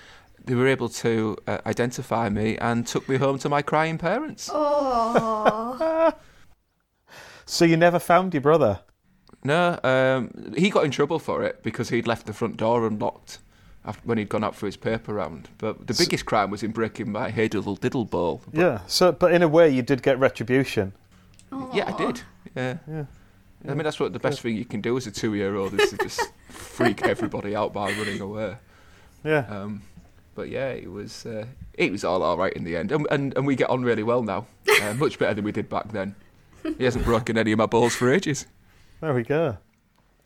they 0.43 0.55
were 0.55 0.67
able 0.67 0.89
to 0.89 1.37
uh, 1.47 1.59
identify 1.65 2.29
me 2.29 2.57
and 2.57 2.85
took 2.85 3.07
me 3.07 3.17
home 3.17 3.37
to 3.39 3.49
my 3.49 3.61
crying 3.61 3.97
parents. 3.97 4.49
Oh, 4.51 6.13
So 7.45 7.65
you 7.65 7.75
never 7.75 7.99
found 7.99 8.33
your 8.33 8.39
brother? 8.41 8.79
No, 9.43 9.77
um, 9.83 10.53
he 10.55 10.69
got 10.69 10.85
in 10.85 10.91
trouble 10.91 11.19
for 11.19 11.43
it 11.43 11.63
because 11.63 11.89
he'd 11.89 12.07
left 12.07 12.25
the 12.25 12.33
front 12.33 12.55
door 12.57 12.87
unlocked 12.87 13.39
after, 13.83 14.01
when 14.07 14.17
he'd 14.17 14.29
gone 14.29 14.43
out 14.43 14.55
for 14.55 14.67
his 14.67 14.77
paper 14.77 15.15
round. 15.15 15.49
But 15.57 15.87
the 15.87 15.93
biggest 15.93 16.25
crime 16.25 16.49
was 16.51 16.63
in 16.63 16.71
breaking 16.71 17.11
my 17.11 17.29
hey 17.29 17.47
diddle 17.47 17.75
diddle 17.75 18.05
bowl. 18.05 18.41
Yeah. 18.53 18.81
So, 18.87 19.11
but 19.11 19.33
in 19.33 19.41
a 19.41 19.47
way, 19.47 19.69
you 19.69 19.81
did 19.81 20.01
get 20.03 20.19
retribution. 20.19 20.93
Yeah, 21.73 21.93
I 21.93 21.97
did. 21.97 22.21
Yeah. 22.55 22.77
Yeah. 22.87 23.05
I 23.67 23.73
mean, 23.75 23.83
that's 23.83 23.99
what 23.99 24.11
the 24.13 24.19
best 24.19 24.41
thing 24.41 24.55
you 24.55 24.65
can 24.65 24.81
do 24.81 24.97
as 24.97 25.05
a 25.05 25.11
two-year-old 25.11 25.79
is 25.79 25.91
to 25.91 25.97
just 25.97 26.21
freak 26.49 27.03
everybody 27.03 27.55
out 27.55 27.73
by 27.73 27.91
running 27.91 28.19
away. 28.19 28.57
Yeah. 29.23 29.45
Um, 29.49 29.83
but 30.33 30.49
yeah, 30.49 30.69
it 30.69 30.91
was 30.91 31.25
uh, 31.25 31.45
it 31.75 31.91
was 31.91 32.03
all 32.03 32.23
all 32.23 32.37
right 32.37 32.53
in 32.53 32.63
the 32.63 32.75
end, 32.75 32.91
and 32.91 33.07
and, 33.11 33.35
and 33.37 33.45
we 33.45 33.55
get 33.55 33.69
on 33.69 33.83
really 33.83 34.03
well 34.03 34.23
now, 34.23 34.47
uh, 34.81 34.93
much 34.95 35.19
better 35.19 35.33
than 35.33 35.43
we 35.43 35.51
did 35.51 35.69
back 35.69 35.91
then. 35.91 36.15
He 36.77 36.83
hasn't 36.83 37.05
broken 37.05 37.37
any 37.37 37.51
of 37.51 37.57
my 37.57 37.65
balls 37.65 37.95
for 37.95 38.11
ages. 38.11 38.45
There 38.99 39.13
we 39.13 39.23
go. 39.23 39.57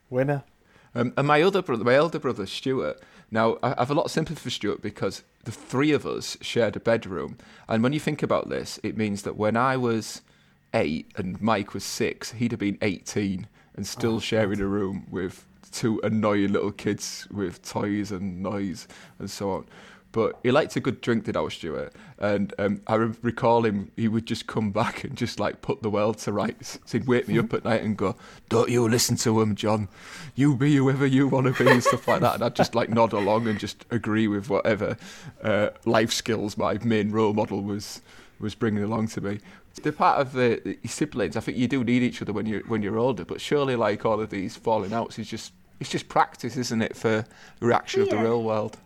Winner. 0.10 0.44
Um, 0.94 1.14
and 1.18 1.28
my 1.28 1.42
other 1.42 1.62
brother, 1.62 1.84
my 1.84 1.96
elder 1.96 2.20
brother 2.20 2.46
Stuart. 2.46 3.02
Now 3.32 3.58
I 3.64 3.72
I 3.74 3.80
have 3.80 3.92
a 3.92 3.96
lot 3.96 4.06
of 4.06 4.12
sympathy 4.12 4.40
for 4.40 4.50
Stuart 4.50 4.82
because 4.82 5.24
the 5.44 5.52
three 5.52 5.92
of 5.92 6.06
us 6.06 6.38
shared 6.42 6.76
a 6.76 6.80
bedroom, 6.80 7.38
and 7.68 7.84
when 7.84 7.92
you 7.92 8.00
think 8.00 8.24
about 8.24 8.50
this, 8.50 8.80
it 8.84 8.96
means 8.96 9.24
that 9.24 9.36
when 9.36 9.58
I 9.58 9.76
was 9.76 10.22
eight 10.76 11.12
and 11.16 11.42
Mike 11.42 11.74
was 11.74 11.84
six, 11.84 12.34
he'd 12.34 12.52
have 12.52 12.60
been 12.60 12.78
eighteen 12.82 13.48
and 13.76 13.88
still 13.88 14.20
sharing 14.20 14.62
a 14.62 14.68
room 14.68 15.08
with 15.10 15.46
two 15.72 16.00
annoying 16.04 16.54
little 16.54 16.72
kids 16.72 17.28
with 17.32 17.62
toys 17.68 18.12
and 18.12 18.42
noise 18.42 18.88
and 19.20 19.30
so 19.30 19.52
on. 19.52 19.66
But 20.16 20.40
he 20.44 20.52
liked 20.52 20.78
a 20.78 20.80
good 20.80 21.02
drink, 21.02 21.26
did 21.26 21.36
our 21.36 21.50
Stuart? 21.50 21.92
And 22.20 22.54
um, 22.58 22.82
I 22.88 22.96
re- 22.96 23.14
recall 23.22 23.66
him, 23.66 23.92
he 23.98 24.08
would 24.08 24.26
just 24.26 24.48
come 24.48 24.72
back 24.82 25.04
and 25.04 25.18
just 25.18 25.42
like 25.42 25.62
put 25.62 25.82
the 25.82 25.90
world 25.90 26.20
to 26.20 26.32
rights. 26.32 26.80
So 26.86 26.98
he'd 26.98 27.08
wake 27.08 27.28
me 27.28 27.38
up 27.38 27.54
at 27.54 27.66
night 27.66 27.84
and 27.84 27.98
go, 27.98 28.16
Don't 28.48 28.70
you 28.70 28.88
listen 28.88 29.18
to 29.18 29.42
him, 29.42 29.56
John. 29.56 29.90
You 30.34 30.56
be 30.56 30.78
whoever 30.78 31.06
you 31.06 31.28
want 31.28 31.54
to 31.54 31.64
be, 31.64 31.70
and 31.70 31.84
stuff 31.84 32.08
like 32.08 32.22
that. 32.22 32.36
And 32.36 32.44
I'd 32.46 32.56
just 32.56 32.76
like 32.76 32.90
nod 32.90 33.12
along 33.12 33.50
and 33.50 33.60
just 33.60 33.84
agree 33.92 34.30
with 34.30 34.50
whatever 34.50 34.96
uh, 35.44 35.72
life 35.84 36.14
skills 36.14 36.58
my 36.58 36.78
main 36.78 37.12
role 37.12 37.34
model 37.34 37.62
was 37.62 38.02
was 38.40 38.56
bringing 38.56 38.84
along 38.84 39.08
to 39.10 39.22
me. 39.22 39.40
The 39.84 39.92
part 39.92 40.20
of 40.20 40.32
the, 40.32 40.62
the 40.64 40.88
siblings, 40.88 41.36
I 41.36 41.42
think 41.42 41.58
you 41.58 41.68
do 41.68 41.84
need 41.84 42.02
each 42.02 42.22
other 42.22 42.34
when 42.34 42.46
you're 42.46 42.62
when 42.62 42.82
you're 42.82 42.98
older. 42.98 43.26
But 43.26 43.42
surely, 43.42 43.76
like 43.76 44.06
all 44.06 44.20
of 44.22 44.30
these 44.30 44.56
falling 44.56 44.94
outs, 44.94 45.20
is 45.20 45.30
just 45.30 45.54
it's 45.80 45.90
just 45.90 46.08
practice, 46.08 46.56
isn't 46.58 46.82
it, 46.82 46.96
for 46.96 47.26
the 47.60 47.66
reaction 47.66 48.02
of 48.02 48.10
the 48.10 48.18
real 48.18 48.42
world? 48.42 48.78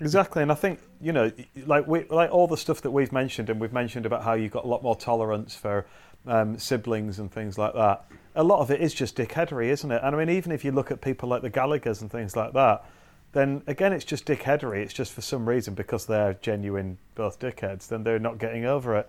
Exactly, 0.00 0.42
and 0.42 0.52
I 0.52 0.54
think 0.54 0.80
you 1.00 1.12
know, 1.12 1.32
like 1.64 1.86
we, 1.86 2.04
like 2.04 2.30
all 2.30 2.46
the 2.46 2.56
stuff 2.56 2.82
that 2.82 2.90
we've 2.90 3.12
mentioned, 3.12 3.48
and 3.48 3.60
we've 3.60 3.72
mentioned 3.72 4.04
about 4.04 4.22
how 4.22 4.34
you've 4.34 4.52
got 4.52 4.64
a 4.64 4.68
lot 4.68 4.82
more 4.82 4.96
tolerance 4.96 5.54
for 5.54 5.86
um, 6.26 6.58
siblings 6.58 7.18
and 7.18 7.30
things 7.30 7.56
like 7.56 7.74
that. 7.74 8.04
A 8.34 8.44
lot 8.44 8.60
of 8.60 8.70
it 8.70 8.80
is 8.80 8.92
just 8.92 9.16
dickheadery, 9.16 9.68
isn't 9.68 9.90
it? 9.90 10.00
And 10.04 10.14
I 10.14 10.18
mean, 10.18 10.36
even 10.36 10.52
if 10.52 10.64
you 10.64 10.72
look 10.72 10.90
at 10.90 11.00
people 11.00 11.28
like 11.28 11.42
the 11.42 11.50
Gallaghers 11.50 12.02
and 12.02 12.10
things 12.10 12.36
like 12.36 12.52
that, 12.52 12.84
then 13.32 13.62
again, 13.66 13.92
it's 13.92 14.04
just 14.04 14.26
dickheadery. 14.26 14.82
It's 14.82 14.92
just 14.92 15.12
for 15.12 15.22
some 15.22 15.48
reason 15.48 15.74
because 15.74 16.06
they're 16.06 16.34
genuine 16.34 16.98
both 17.14 17.38
dickheads, 17.38 17.88
then 17.88 18.02
they're 18.02 18.18
not 18.18 18.38
getting 18.38 18.66
over 18.66 18.96
it. 18.96 19.08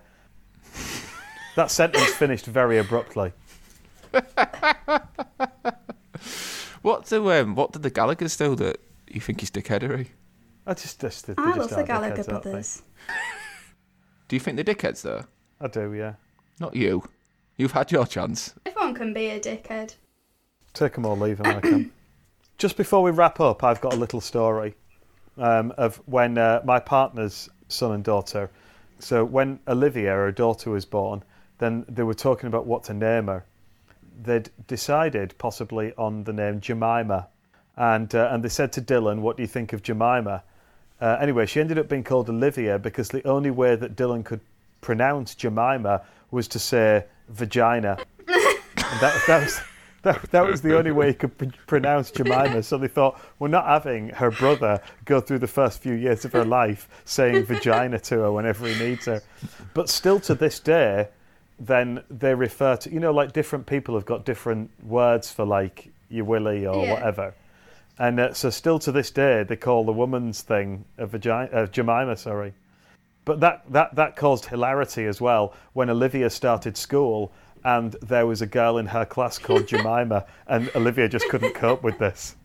That 1.58 1.72
sentence 1.72 2.14
finished 2.14 2.46
very 2.46 2.78
abruptly. 2.78 3.32
What 6.82 7.06
do 7.06 7.30
um, 7.32 7.56
what 7.56 7.72
did 7.72 7.82
the 7.82 7.90
Gallagher's 7.90 8.36
do 8.36 8.54
that 8.54 8.80
you 9.08 9.20
think 9.20 9.42
is 9.42 9.50
dickheadery? 9.50 10.06
I 10.64 10.74
just, 10.74 11.00
just, 11.00 11.26
they 11.26 11.34
I 11.36 11.46
just 11.56 11.58
love 11.58 11.70
the 11.70 11.82
Gallagher 11.82 12.22
dickheads, 12.22 12.32
aren't 12.32 12.44
they? 12.44 12.50
brothers. 12.50 12.82
Do 14.28 14.36
you 14.36 14.40
think 14.40 14.56
they're 14.56 14.74
dickheads 14.74 15.02
though? 15.02 15.24
I 15.60 15.66
do, 15.66 15.92
yeah. 15.92 16.14
Not 16.60 16.76
you. 16.76 17.02
You've 17.56 17.72
had 17.72 17.90
your 17.90 18.06
chance. 18.06 18.54
Everyone 18.64 18.94
can 18.94 19.12
be 19.12 19.26
a 19.26 19.40
dickhead. 19.40 19.96
Take 20.72 20.96
'em 20.96 21.04
or 21.04 21.16
leave 21.16 21.40
'em, 21.40 21.56
I 21.56 21.60
can. 21.60 21.92
Just 22.58 22.76
before 22.76 23.02
we 23.02 23.10
wrap 23.10 23.40
up, 23.40 23.64
I've 23.64 23.80
got 23.80 23.92
a 23.92 23.96
little 23.96 24.20
story 24.20 24.76
um, 25.36 25.72
of 25.76 25.96
when 26.06 26.38
uh, 26.38 26.62
my 26.64 26.78
partner's 26.78 27.48
son 27.66 27.92
and 27.92 28.04
daughter. 28.04 28.50
So 29.00 29.24
when 29.24 29.58
Olivia, 29.66 30.12
her 30.12 30.32
daughter, 30.32 30.70
was 30.70 30.84
born, 30.84 31.24
then 31.58 31.84
they 31.88 32.02
were 32.02 32.14
talking 32.14 32.46
about 32.46 32.66
what 32.66 32.84
to 32.84 32.94
name 32.94 33.26
her. 33.26 33.44
They'd 34.22 34.50
decided 34.66 35.34
possibly 35.38 35.92
on 35.96 36.24
the 36.24 36.32
name 36.32 36.60
Jemima, 36.60 37.28
and 37.76 38.12
uh, 38.14 38.30
and 38.32 38.42
they 38.42 38.48
said 38.48 38.72
to 38.72 38.82
Dylan, 38.82 39.20
"What 39.20 39.36
do 39.36 39.42
you 39.42 39.48
think 39.48 39.72
of 39.72 39.82
Jemima?" 39.82 40.42
Uh, 41.00 41.16
anyway, 41.20 41.46
she 41.46 41.60
ended 41.60 41.78
up 41.78 41.88
being 41.88 42.02
called 42.02 42.28
Olivia 42.28 42.78
because 42.78 43.08
the 43.08 43.26
only 43.26 43.50
way 43.50 43.76
that 43.76 43.94
Dylan 43.94 44.24
could 44.24 44.40
pronounce 44.80 45.34
Jemima 45.34 46.02
was 46.30 46.48
to 46.48 46.58
say 46.58 47.04
vagina. 47.28 47.98
And 48.90 49.00
that, 49.00 49.22
that 49.26 49.42
was 49.42 49.60
That, 50.02 50.22
that 50.30 50.46
was 50.46 50.62
the 50.62 50.78
only 50.78 50.92
way 50.92 51.08
he 51.08 51.14
could 51.14 51.36
pr- 51.36 51.46
pronounce 51.66 52.10
Jemima. 52.10 52.62
So 52.62 52.78
they 52.78 52.88
thought, 52.88 53.20
we're 53.38 53.48
not 53.48 53.66
having 53.66 54.10
her 54.10 54.30
brother 54.30 54.80
go 55.04 55.20
through 55.20 55.40
the 55.40 55.48
first 55.48 55.82
few 55.82 55.94
years 55.94 56.24
of 56.24 56.32
her 56.32 56.44
life 56.44 56.88
saying 57.04 57.44
vagina 57.46 57.98
to 58.00 58.20
her 58.20 58.32
whenever 58.32 58.66
he 58.66 58.78
needs 58.78 59.06
her. 59.06 59.20
But 59.74 59.88
still 59.88 60.20
to 60.20 60.34
this 60.34 60.60
day, 60.60 61.08
then 61.58 62.02
they 62.10 62.34
refer 62.34 62.76
to, 62.76 62.92
you 62.92 63.00
know, 63.00 63.12
like 63.12 63.32
different 63.32 63.66
people 63.66 63.94
have 63.94 64.04
got 64.06 64.24
different 64.24 64.70
words 64.84 65.30
for 65.32 65.44
like 65.44 65.90
your 66.08 66.24
willy 66.24 66.66
or 66.66 66.84
Yeah. 66.84 66.92
whatever. 66.94 67.34
And 67.98 68.20
uh, 68.20 68.32
so 68.32 68.50
still 68.50 68.78
to 68.80 68.92
this 68.92 69.10
day, 69.10 69.42
they 69.42 69.56
call 69.56 69.84
the 69.84 69.92
woman's 69.92 70.42
thing 70.42 70.84
a 70.98 71.06
vagina, 71.06 71.50
uh, 71.50 71.66
Jemima, 71.66 72.16
sorry. 72.16 72.54
But 73.24 73.40
that, 73.40 73.64
that, 73.72 73.96
that 73.96 74.16
caused 74.16 74.46
hilarity 74.46 75.04
as 75.06 75.20
well 75.20 75.52
when 75.72 75.90
Olivia 75.90 76.30
started 76.30 76.76
school 76.76 77.32
and 77.64 77.92
there 78.00 78.24
was 78.26 78.40
a 78.40 78.46
girl 78.46 78.78
in 78.78 78.86
her 78.86 79.04
class 79.04 79.36
called 79.36 79.66
Jemima, 79.68 80.24
and 80.46 80.70
Olivia 80.76 81.08
just 81.08 81.28
couldn't 81.28 81.54
cope 81.54 81.82
with 81.82 81.98
this. 81.98 82.36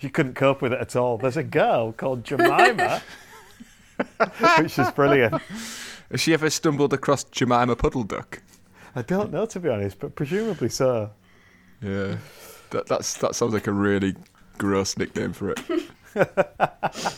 She 0.00 0.08
couldn't 0.08 0.34
cope 0.34 0.62
with 0.62 0.72
it 0.72 0.80
at 0.80 0.94
all. 0.94 1.18
There's 1.18 1.36
a 1.36 1.42
girl 1.42 1.92
called 1.92 2.24
Jemima, 2.24 3.02
which 4.58 4.78
is 4.78 4.90
brilliant. 4.92 5.42
Has 6.10 6.20
she 6.20 6.34
ever 6.34 6.50
stumbled 6.50 6.92
across 6.92 7.24
Jemima 7.24 7.76
Puddle 7.76 8.02
Duck? 8.02 8.42
I 8.96 9.02
don't 9.02 9.32
know, 9.32 9.46
to 9.46 9.60
be 9.60 9.68
honest, 9.68 10.00
but 10.00 10.16
presumably 10.16 10.68
so. 10.68 11.10
Yeah, 11.80 12.16
that 12.70 12.86
that's 12.86 13.14
that 13.18 13.36
sounds 13.36 13.54
like 13.54 13.68
a 13.68 13.72
really 13.72 14.16
gross 14.58 14.98
nickname 14.98 15.32
for 15.32 15.54
it. 15.56 15.60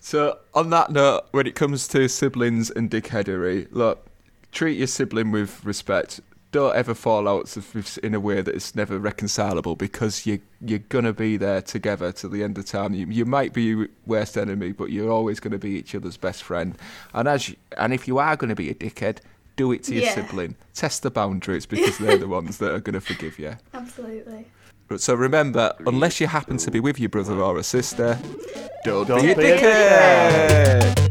so, 0.00 0.40
on 0.52 0.70
that 0.70 0.90
note, 0.90 1.26
when 1.30 1.46
it 1.46 1.54
comes 1.54 1.86
to 1.88 2.08
siblings 2.08 2.70
and 2.70 2.90
dickheadery, 2.90 3.68
look, 3.70 4.08
treat 4.50 4.78
your 4.78 4.88
sibling 4.88 5.30
with 5.30 5.64
respect. 5.64 6.20
Don't 6.50 6.74
ever 6.74 6.94
fall 6.94 7.28
out 7.28 7.54
in 8.02 8.14
a 8.14 8.20
way 8.20 8.40
that 8.40 8.54
is 8.54 8.74
never 8.74 8.98
reconcilable 8.98 9.76
because 9.76 10.24
you 10.24 10.40
you're 10.62 10.78
gonna 10.88 11.12
be 11.12 11.36
there 11.36 11.60
together 11.60 12.10
till 12.10 12.30
the 12.30 12.42
end 12.42 12.56
of 12.56 12.64
time. 12.64 12.94
You, 12.94 13.06
you 13.06 13.26
might 13.26 13.52
be 13.52 13.64
your 13.64 13.88
worst 14.06 14.38
enemy, 14.38 14.72
but 14.72 14.90
you're 14.90 15.10
always 15.10 15.40
gonna 15.40 15.58
be 15.58 15.70
each 15.72 15.94
other's 15.94 16.16
best 16.16 16.42
friend. 16.42 16.74
And 17.12 17.28
as 17.28 17.50
you, 17.50 17.56
and 17.76 17.92
if 17.92 18.08
you 18.08 18.18
are 18.18 18.34
gonna 18.34 18.54
be 18.54 18.70
a 18.70 18.74
dickhead, 18.74 19.18
do 19.56 19.72
it 19.72 19.84
to 19.84 19.94
your 19.94 20.04
Yeah. 20.04 20.14
sibling. 20.14 20.54
Test 20.72 21.02
the 21.02 21.10
boundaries 21.10 21.66
because 21.66 21.98
they're 21.98 22.16
the 22.16 22.26
ones 22.28 22.56
that 22.58 22.72
are 22.72 22.80
gonna 22.80 23.02
forgive 23.02 23.38
you. 23.38 23.56
Absolutely. 23.74 24.46
But 24.88 25.02
So 25.02 25.14
remember, 25.14 25.74
unless 25.86 26.18
you 26.18 26.28
happen 26.28 26.56
to 26.56 26.70
be 26.70 26.80
with 26.80 26.98
your 26.98 27.10
brother 27.10 27.42
or 27.42 27.58
a 27.58 27.62
sister, 27.62 28.18
don't, 28.84 29.06
Don't 29.06 29.20
be 29.20 29.32
a 29.32 29.36
be 29.36 29.44
a 29.50 29.58
dickhead. 29.58 31.07